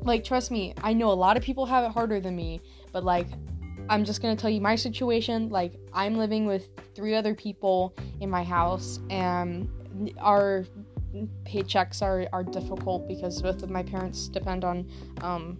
like 0.00 0.24
trust 0.24 0.50
me 0.50 0.72
i 0.82 0.94
know 0.94 1.10
a 1.10 1.12
lot 1.12 1.36
of 1.36 1.42
people 1.42 1.66
have 1.66 1.84
it 1.84 1.90
harder 1.90 2.18
than 2.18 2.34
me 2.34 2.62
but 2.92 3.04
like 3.04 3.26
i'm 3.90 4.06
just 4.06 4.22
going 4.22 4.34
to 4.34 4.40
tell 4.40 4.48
you 4.48 4.62
my 4.62 4.74
situation 4.74 5.50
like 5.50 5.74
i'm 5.92 6.16
living 6.16 6.46
with 6.46 6.70
three 6.94 7.14
other 7.14 7.34
people 7.34 7.94
in 8.20 8.30
my 8.30 8.42
house 8.42 9.00
and 9.10 9.68
our 10.18 10.64
paychecks 11.44 12.02
are 12.02 12.26
are 12.32 12.44
difficult 12.44 13.08
because 13.08 13.40
both 13.40 13.62
of 13.62 13.70
my 13.70 13.82
parents 13.82 14.28
depend 14.28 14.64
on 14.64 14.88
um 15.22 15.58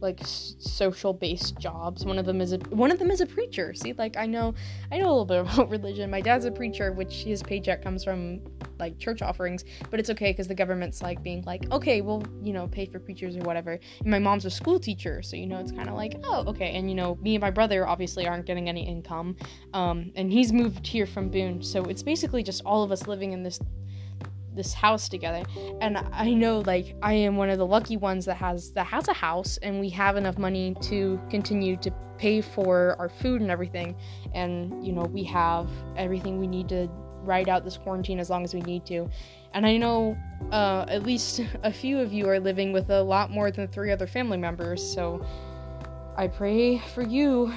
like 0.00 0.20
social 0.24 1.12
based 1.12 1.58
jobs. 1.58 2.04
One 2.04 2.18
of 2.18 2.26
them 2.26 2.40
is 2.40 2.52
a 2.52 2.58
one 2.70 2.90
of 2.90 2.98
them 2.98 3.10
is 3.10 3.20
a 3.20 3.26
preacher. 3.26 3.72
See 3.72 3.92
like 3.92 4.16
i 4.16 4.26
know 4.26 4.54
i 4.90 4.98
know 4.98 5.06
a 5.06 5.14
little 5.14 5.24
bit 5.24 5.40
about 5.54 5.70
religion. 5.70 6.10
My 6.10 6.20
dad's 6.20 6.44
a 6.44 6.50
preacher 6.50 6.92
which 6.92 7.14
his 7.22 7.42
paycheck 7.42 7.82
comes 7.82 8.04
from 8.04 8.40
like 8.82 8.98
church 8.98 9.22
offerings 9.22 9.64
but 9.90 10.00
it's 10.00 10.10
okay 10.10 10.30
because 10.32 10.48
the 10.48 10.54
government's 10.54 11.00
like 11.02 11.22
being 11.22 11.42
like 11.42 11.70
okay 11.70 12.00
we'll 12.00 12.22
you 12.42 12.52
know 12.52 12.66
pay 12.66 12.86
for 12.86 12.98
preachers 12.98 13.36
or 13.36 13.40
whatever. 13.40 13.78
And 14.00 14.10
my 14.10 14.18
mom's 14.18 14.44
a 14.44 14.50
school 14.50 14.78
teacher 14.80 15.22
so 15.22 15.36
you 15.36 15.46
know 15.46 15.58
it's 15.58 15.72
kind 15.72 15.88
of 15.88 15.94
like 15.94 16.14
oh 16.24 16.44
okay. 16.48 16.70
And 16.76 16.88
you 16.90 16.96
know 16.96 17.16
me 17.22 17.36
and 17.36 17.42
my 17.42 17.50
brother 17.50 17.86
obviously 17.86 18.26
aren't 18.26 18.46
getting 18.46 18.68
any 18.68 18.86
income 18.86 19.36
um 19.72 20.12
and 20.16 20.32
he's 20.32 20.52
moved 20.52 20.86
here 20.86 21.06
from 21.06 21.30
boone 21.30 21.62
so 21.62 21.84
it's 21.84 22.02
basically 22.02 22.42
just 22.42 22.62
all 22.64 22.82
of 22.82 22.90
us 22.90 23.06
living 23.06 23.32
in 23.32 23.42
this 23.42 23.60
this 24.54 24.74
house 24.74 25.08
together. 25.08 25.42
And 25.80 25.96
i 26.12 26.30
know 26.30 26.60
like 26.60 26.94
i 27.02 27.14
am 27.14 27.36
one 27.36 27.48
of 27.48 27.58
the 27.58 27.66
lucky 27.66 27.96
ones 27.96 28.24
that 28.26 28.36
has 28.36 28.72
that 28.72 28.86
has 28.86 29.08
a 29.08 29.14
house 29.14 29.58
and 29.62 29.80
we 29.80 29.88
have 29.90 30.16
enough 30.16 30.38
money 30.38 30.76
to 30.82 31.20
continue 31.30 31.76
to 31.78 31.90
pay 32.18 32.40
for 32.40 32.94
our 33.00 33.08
food 33.08 33.40
and 33.40 33.50
everything. 33.50 33.96
And 34.32 34.84
you 34.86 34.92
know 34.92 35.02
we 35.02 35.24
have 35.24 35.68
everything 35.96 36.38
we 36.38 36.46
need 36.46 36.68
to 36.68 36.88
ride 37.22 37.48
out 37.48 37.64
this 37.64 37.76
quarantine 37.76 38.18
as 38.18 38.30
long 38.30 38.44
as 38.44 38.54
we 38.54 38.60
need 38.62 38.84
to 38.84 39.08
and 39.54 39.66
i 39.66 39.76
know 39.76 40.16
uh, 40.50 40.84
at 40.88 41.02
least 41.02 41.40
a 41.62 41.72
few 41.72 41.98
of 41.98 42.12
you 42.12 42.28
are 42.28 42.40
living 42.40 42.72
with 42.72 42.90
a 42.90 43.02
lot 43.02 43.30
more 43.30 43.50
than 43.50 43.66
three 43.68 43.90
other 43.90 44.06
family 44.06 44.38
members 44.38 44.82
so 44.82 45.24
i 46.16 46.26
pray 46.26 46.78
for 46.94 47.02
you 47.02 47.52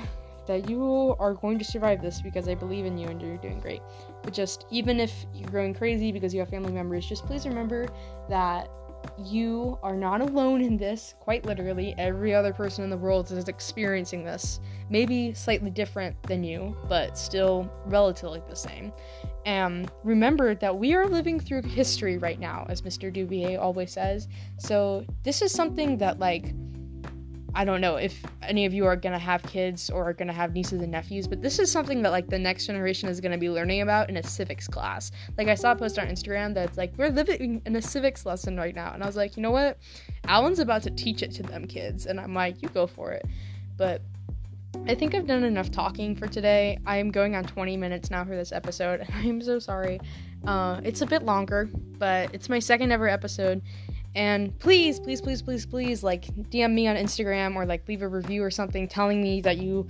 that 0.48 0.70
you 0.70 1.16
are 1.20 1.34
going 1.34 1.58
to 1.58 1.66
survive 1.66 2.02
this 2.02 2.22
because 2.22 2.48
I 2.48 2.56
believe 2.56 2.86
in 2.86 2.98
you 2.98 3.08
and 3.08 3.22
you're 3.22 3.38
doing 3.38 3.60
great. 3.60 3.82
But 4.22 4.34
just 4.34 4.66
even 4.70 5.00
if 5.00 5.26
you're 5.34 5.50
going 5.50 5.74
crazy 5.74 6.12
because 6.12 6.34
you 6.34 6.40
have 6.40 6.50
family 6.50 6.72
members, 6.72 7.06
just 7.06 7.26
please 7.26 7.46
remember 7.46 7.88
that 8.30 8.70
you 9.24 9.78
are 9.84 9.96
not 9.96 10.22
alone 10.22 10.62
in 10.62 10.78
this. 10.78 11.16
Quite 11.20 11.46
literally, 11.46 11.96
every 11.98 12.34
other 12.34 12.54
person 12.54 12.84
in 12.84 12.90
the 12.90 12.98
world 12.98 13.32
is 13.32 13.48
experiencing 13.48 14.24
this. 14.24 14.60
Maybe 14.90 15.34
slightly 15.34 15.70
different 15.70 16.22
than 16.24 16.44
you, 16.44 16.76
but 16.90 17.18
still 17.18 17.72
relatively 17.86 18.42
the 18.48 18.56
same. 18.56 18.92
And 19.46 19.92
remember 20.04 20.56
that 20.56 20.76
we 20.78 20.96
are 20.96 21.08
living 21.08 21.40
through 21.40 21.62
history 21.62 22.18
right 22.18 22.40
now, 22.40 22.66
as 22.68 22.82
Mr. 22.82 23.14
Dubier 23.14 23.60
always 23.60 23.92
says. 23.92 24.28
So, 24.58 25.06
this 25.24 25.44
is 25.44 25.52
something 25.52 25.98
that, 26.00 26.18
like, 26.18 26.54
I 27.58 27.64
don't 27.64 27.80
know 27.80 27.96
if 27.96 28.22
any 28.42 28.66
of 28.66 28.74
you 28.74 28.86
are 28.86 28.98
gonna 28.98 29.18
have 29.18 29.42
kids 29.44 29.90
or 29.90 30.04
are 30.04 30.14
gonna 30.14 30.34
have 30.34 30.52
nieces 30.54 30.82
and 30.82 30.92
nephews, 30.92 31.26
but 31.26 31.42
this 31.42 31.58
is 31.58 31.72
something 31.72 32.02
that 32.02 32.12
like 32.12 32.28
the 32.28 32.38
next 32.38 32.66
generation 32.66 33.08
is 33.08 33.22
gonna 33.22 33.38
be 33.38 33.50
learning 33.50 33.80
about 33.80 34.10
in 34.10 34.18
a 34.18 34.24
civics 34.24 34.68
class. 34.68 35.14
Like 35.38 35.48
I 35.48 35.56
saw 35.56 35.72
a 35.72 35.76
post 35.76 35.98
on 35.98 36.08
Instagram 36.08 36.54
that's 36.54 36.78
like 36.78 36.92
we're 36.98 37.10
living 37.10 37.62
in 37.66 37.76
a 37.78 37.82
civics 37.82 38.26
lesson 38.26 38.58
right 38.58 38.76
now, 38.76 38.94
and 38.94 39.02
I 39.02 39.06
was 39.06 39.16
like, 39.16 39.38
you 39.38 39.42
know 39.42 39.52
what, 39.52 39.78
Alan's 40.28 40.60
about 40.60 40.84
to 40.84 40.92
teach 40.92 41.24
it 41.24 41.32
to 41.36 41.44
them 41.44 41.66
kids, 41.66 42.08
and 42.08 42.20
I'm 42.20 42.34
like, 42.34 42.62
you 42.62 42.68
go 42.68 42.88
for 42.88 43.14
it. 43.14 43.26
But 43.78 44.02
I 44.88 44.96
think 44.96 45.16
I've 45.16 45.26
done 45.26 45.44
enough 45.44 45.72
talking 45.72 46.16
for 46.16 46.28
today. 46.28 46.78
I 46.86 46.98
am 46.98 47.10
going 47.10 47.36
on 47.36 47.44
20 47.44 47.76
minutes 47.78 48.12
now 48.12 48.24
for 48.24 48.36
this 48.36 48.52
episode, 48.52 49.00
and 49.08 49.10
I 49.14 49.24
am 49.24 49.42
so 49.42 49.60
sorry. 49.60 50.00
Uh, 50.46 50.80
it's 50.84 51.02
a 51.02 51.06
bit 51.06 51.24
longer, 51.24 51.70
but 51.98 52.34
it's 52.34 52.50
my 52.50 52.60
second 52.60 52.92
ever 52.92 53.08
episode, 53.08 53.62
and 54.16 54.58
please, 54.60 55.00
please, 55.00 55.22
please, 55.22 55.42
please, 55.42 55.66
please, 55.66 56.04
like 56.04 56.26
DM 56.52 56.74
me 56.74 56.88
on 56.88 56.96
Instagram 56.96 57.56
or 57.56 57.66
like 57.66 57.88
leave 57.88 58.02
a 58.02 58.08
review 58.08 58.44
or 58.44 58.52
something 58.52 58.88
telling 58.88 59.22
me 59.22 59.42
that 59.42 59.58
you 59.58 59.88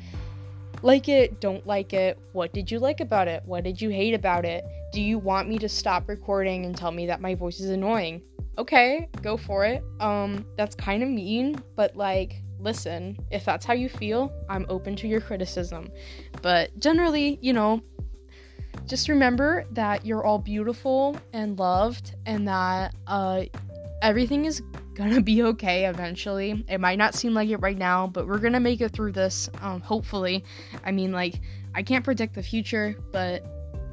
like 0.82 1.10
it, 1.10 1.42
don't 1.42 1.66
like 1.68 1.94
it, 1.94 2.18
what 2.34 2.54
did 2.54 2.72
you 2.72 2.80
like 2.80 3.00
about 3.00 3.28
it, 3.28 3.44
what 3.46 3.64
did 3.64 3.82
you 3.82 3.90
hate 3.90 4.14
about 4.14 4.46
it, 4.46 4.64
do 4.94 5.02
you 5.02 5.20
want 5.20 5.50
me 5.50 5.58
to 5.58 5.68
stop 5.68 6.08
recording 6.08 6.66
and 6.66 6.76
tell 6.76 6.92
me 6.92 7.06
that 7.06 7.22
my 7.22 7.36
voice 7.36 7.60
is 7.60 7.70
annoying? 7.70 8.22
Okay, 8.58 9.10
go 9.22 9.36
for 9.36 9.66
it. 9.66 9.84
Um, 10.00 10.46
that's 10.56 10.76
kind 10.76 11.04
of 11.04 11.10
mean, 11.10 11.62
but 11.76 11.96
like, 11.96 12.42
listen, 12.66 13.18
if 13.32 13.46
that's 13.46 13.64
how 13.66 13.74
you 13.74 13.88
feel, 13.88 14.34
I'm 14.50 14.66
open 14.68 14.96
to 14.98 15.08
your 15.08 15.22
criticism. 15.22 15.90
But 16.42 16.78
generally, 16.80 17.40
you 17.42 17.54
know, 17.54 17.82
just 18.88 19.08
remember 19.08 19.66
that 19.72 20.06
you're 20.06 20.26
all 20.26 20.40
beautiful 20.40 21.16
and 21.32 21.58
loved 21.58 22.16
and 22.26 22.46
that 22.48 22.94
uh 23.08 23.44
everything 24.02 24.46
is 24.46 24.62
gonna 24.96 25.22
be 25.22 25.44
okay 25.44 25.86
eventually. 25.86 26.66
It 26.68 26.80
might 26.80 26.98
not 26.98 27.16
seem 27.16 27.34
like 27.34 27.50
it 27.50 27.58
right 27.58 27.78
now, 27.78 28.08
but 28.08 28.28
we're 28.28 28.40
gonna 28.40 28.60
make 28.60 28.82
it 28.82 28.90
through 28.90 29.12
this, 29.12 29.50
um, 29.62 29.82
hopefully. 29.82 30.44
I 30.84 30.92
mean, 30.92 31.12
like, 31.12 31.40
I 31.74 31.84
can't 31.84 32.04
predict 32.04 32.36
the 32.36 32.44
future, 32.44 32.96
but 33.12 33.46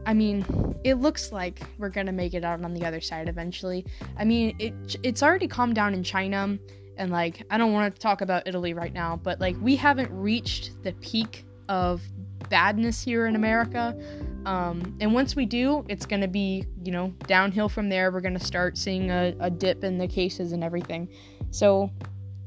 I 0.06 0.14
mean, 0.14 0.44
it 0.85 0.94
looks 0.94 1.30
like 1.30 1.61
we're 1.78 1.90
gonna 1.90 2.12
make 2.12 2.35
it 2.35 2.44
out 2.44 2.64
on 2.64 2.74
the 2.74 2.85
other 2.85 3.00
side 3.00 3.28
eventually. 3.28 3.85
I 4.16 4.24
mean, 4.24 4.56
it 4.58 4.96
it's 5.02 5.22
already 5.22 5.48
calmed 5.48 5.74
down 5.74 5.94
in 5.94 6.02
China, 6.02 6.58
and 6.96 7.11
like, 7.11 7.44
I 7.50 7.59
don't 7.59 7.72
want 7.72 7.94
to 7.94 8.00
talk 8.00 8.20
about 8.20 8.46
Italy 8.46 8.74
right 8.74 8.92
now, 8.92 9.20
but 9.22 9.40
like, 9.40 9.57
we 9.61 9.76
haven't 9.76 10.11
reached 10.11 10.83
the 10.83 10.92
peak 10.94 11.44
of 11.68 12.02
badness 12.48 13.02
here 13.02 13.26
in 13.26 13.37
America. 13.37 13.96
Um, 14.44 14.96
and 15.00 15.14
once 15.14 15.37
we 15.37 15.46
do, 15.46 15.87
it's 15.88 16.05
going 16.05 16.20
to 16.20 16.28
be, 16.28 16.66
you 16.83 16.92
know, 16.92 17.14
downhill 17.26 17.68
from 17.68 17.88
there. 17.88 18.11
We're 18.11 18.20
going 18.20 18.38
to 18.38 18.44
start 18.44 18.76
seeing 18.76 19.11
a, 19.11 19.35
a 19.40 19.48
dip 19.48 19.85
in 19.85 19.96
the 19.98 20.09
cases 20.09 20.52
and 20.52 20.62
everything. 20.62 21.09
So 21.50 21.90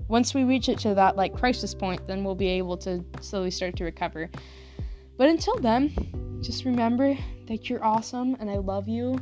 once 0.07 0.33
we 0.33 0.43
reach 0.43 0.69
it 0.69 0.77
to 0.79 0.93
that 0.93 1.15
like 1.15 1.33
crisis 1.33 1.73
point, 1.73 2.05
then 2.05 2.23
we'll 2.23 2.35
be 2.35 2.49
able 2.49 2.77
to 2.77 3.03
slowly 3.21 3.49
start 3.49 3.75
to 3.77 3.83
recover. 3.83 4.29
But 5.17 5.29
until 5.29 5.55
then, 5.55 6.39
just 6.41 6.65
remember 6.65 7.17
that 7.47 7.69
you're 7.69 7.83
awesome 7.83 8.35
and 8.39 8.49
I 8.49 8.57
love 8.57 8.87
you, 8.87 9.17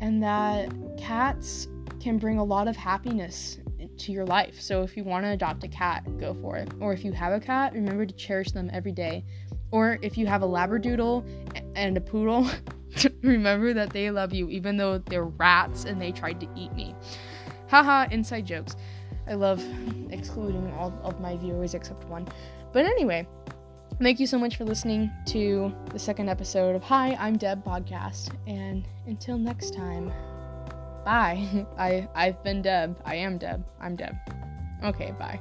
and 0.00 0.22
that 0.22 0.72
cats 0.98 1.66
can 1.98 2.18
bring 2.18 2.38
a 2.38 2.44
lot 2.44 2.68
of 2.68 2.76
happiness 2.76 3.58
to 3.98 4.12
your 4.12 4.24
life. 4.24 4.60
So 4.60 4.82
if 4.82 4.96
you 4.96 5.04
want 5.04 5.24
to 5.24 5.30
adopt 5.30 5.64
a 5.64 5.68
cat, 5.68 6.04
go 6.18 6.34
for 6.34 6.56
it. 6.56 6.70
Or 6.80 6.92
if 6.92 7.04
you 7.04 7.12
have 7.12 7.32
a 7.32 7.40
cat, 7.40 7.72
remember 7.72 8.06
to 8.06 8.14
cherish 8.14 8.52
them 8.52 8.70
every 8.72 8.92
day. 8.92 9.24
Or 9.70 9.98
if 10.02 10.16
you 10.16 10.26
have 10.26 10.42
a 10.42 10.46
labradoodle 10.46 11.24
and 11.74 11.96
a 11.96 12.00
poodle, 12.00 12.48
remember 13.22 13.74
that 13.74 13.90
they 13.90 14.10
love 14.10 14.32
you 14.32 14.48
even 14.48 14.76
though 14.76 14.98
they're 14.98 15.24
rats 15.24 15.84
and 15.84 16.00
they 16.00 16.12
tried 16.12 16.40
to 16.40 16.48
eat 16.56 16.72
me. 16.72 16.94
Haha, 17.68 18.06
inside 18.10 18.46
jokes. 18.46 18.76
I 19.26 19.34
love 19.34 19.62
excluding 20.10 20.72
all 20.72 20.98
of 21.02 21.20
my 21.20 21.36
viewers 21.36 21.74
except 21.74 22.04
one. 22.04 22.26
But 22.72 22.86
anyway, 22.86 23.28
thank 24.00 24.20
you 24.20 24.26
so 24.26 24.38
much 24.38 24.56
for 24.56 24.64
listening 24.64 25.10
to 25.26 25.74
the 25.92 25.98
second 25.98 26.30
episode 26.30 26.74
of 26.74 26.82
Hi, 26.84 27.14
I'm 27.20 27.36
Deb 27.36 27.62
podcast. 27.64 28.34
And 28.46 28.88
until 29.06 29.36
next 29.36 29.74
time, 29.74 30.10
bye. 31.08 31.66
I 31.78 32.08
I've 32.14 32.42
been 32.44 32.62
Deb. 32.62 33.00
I 33.04 33.16
am 33.16 33.38
Deb. 33.38 33.64
I'm 33.80 33.96
Deb. 33.96 34.14
Okay, 34.84 35.12
bye. 35.18 35.40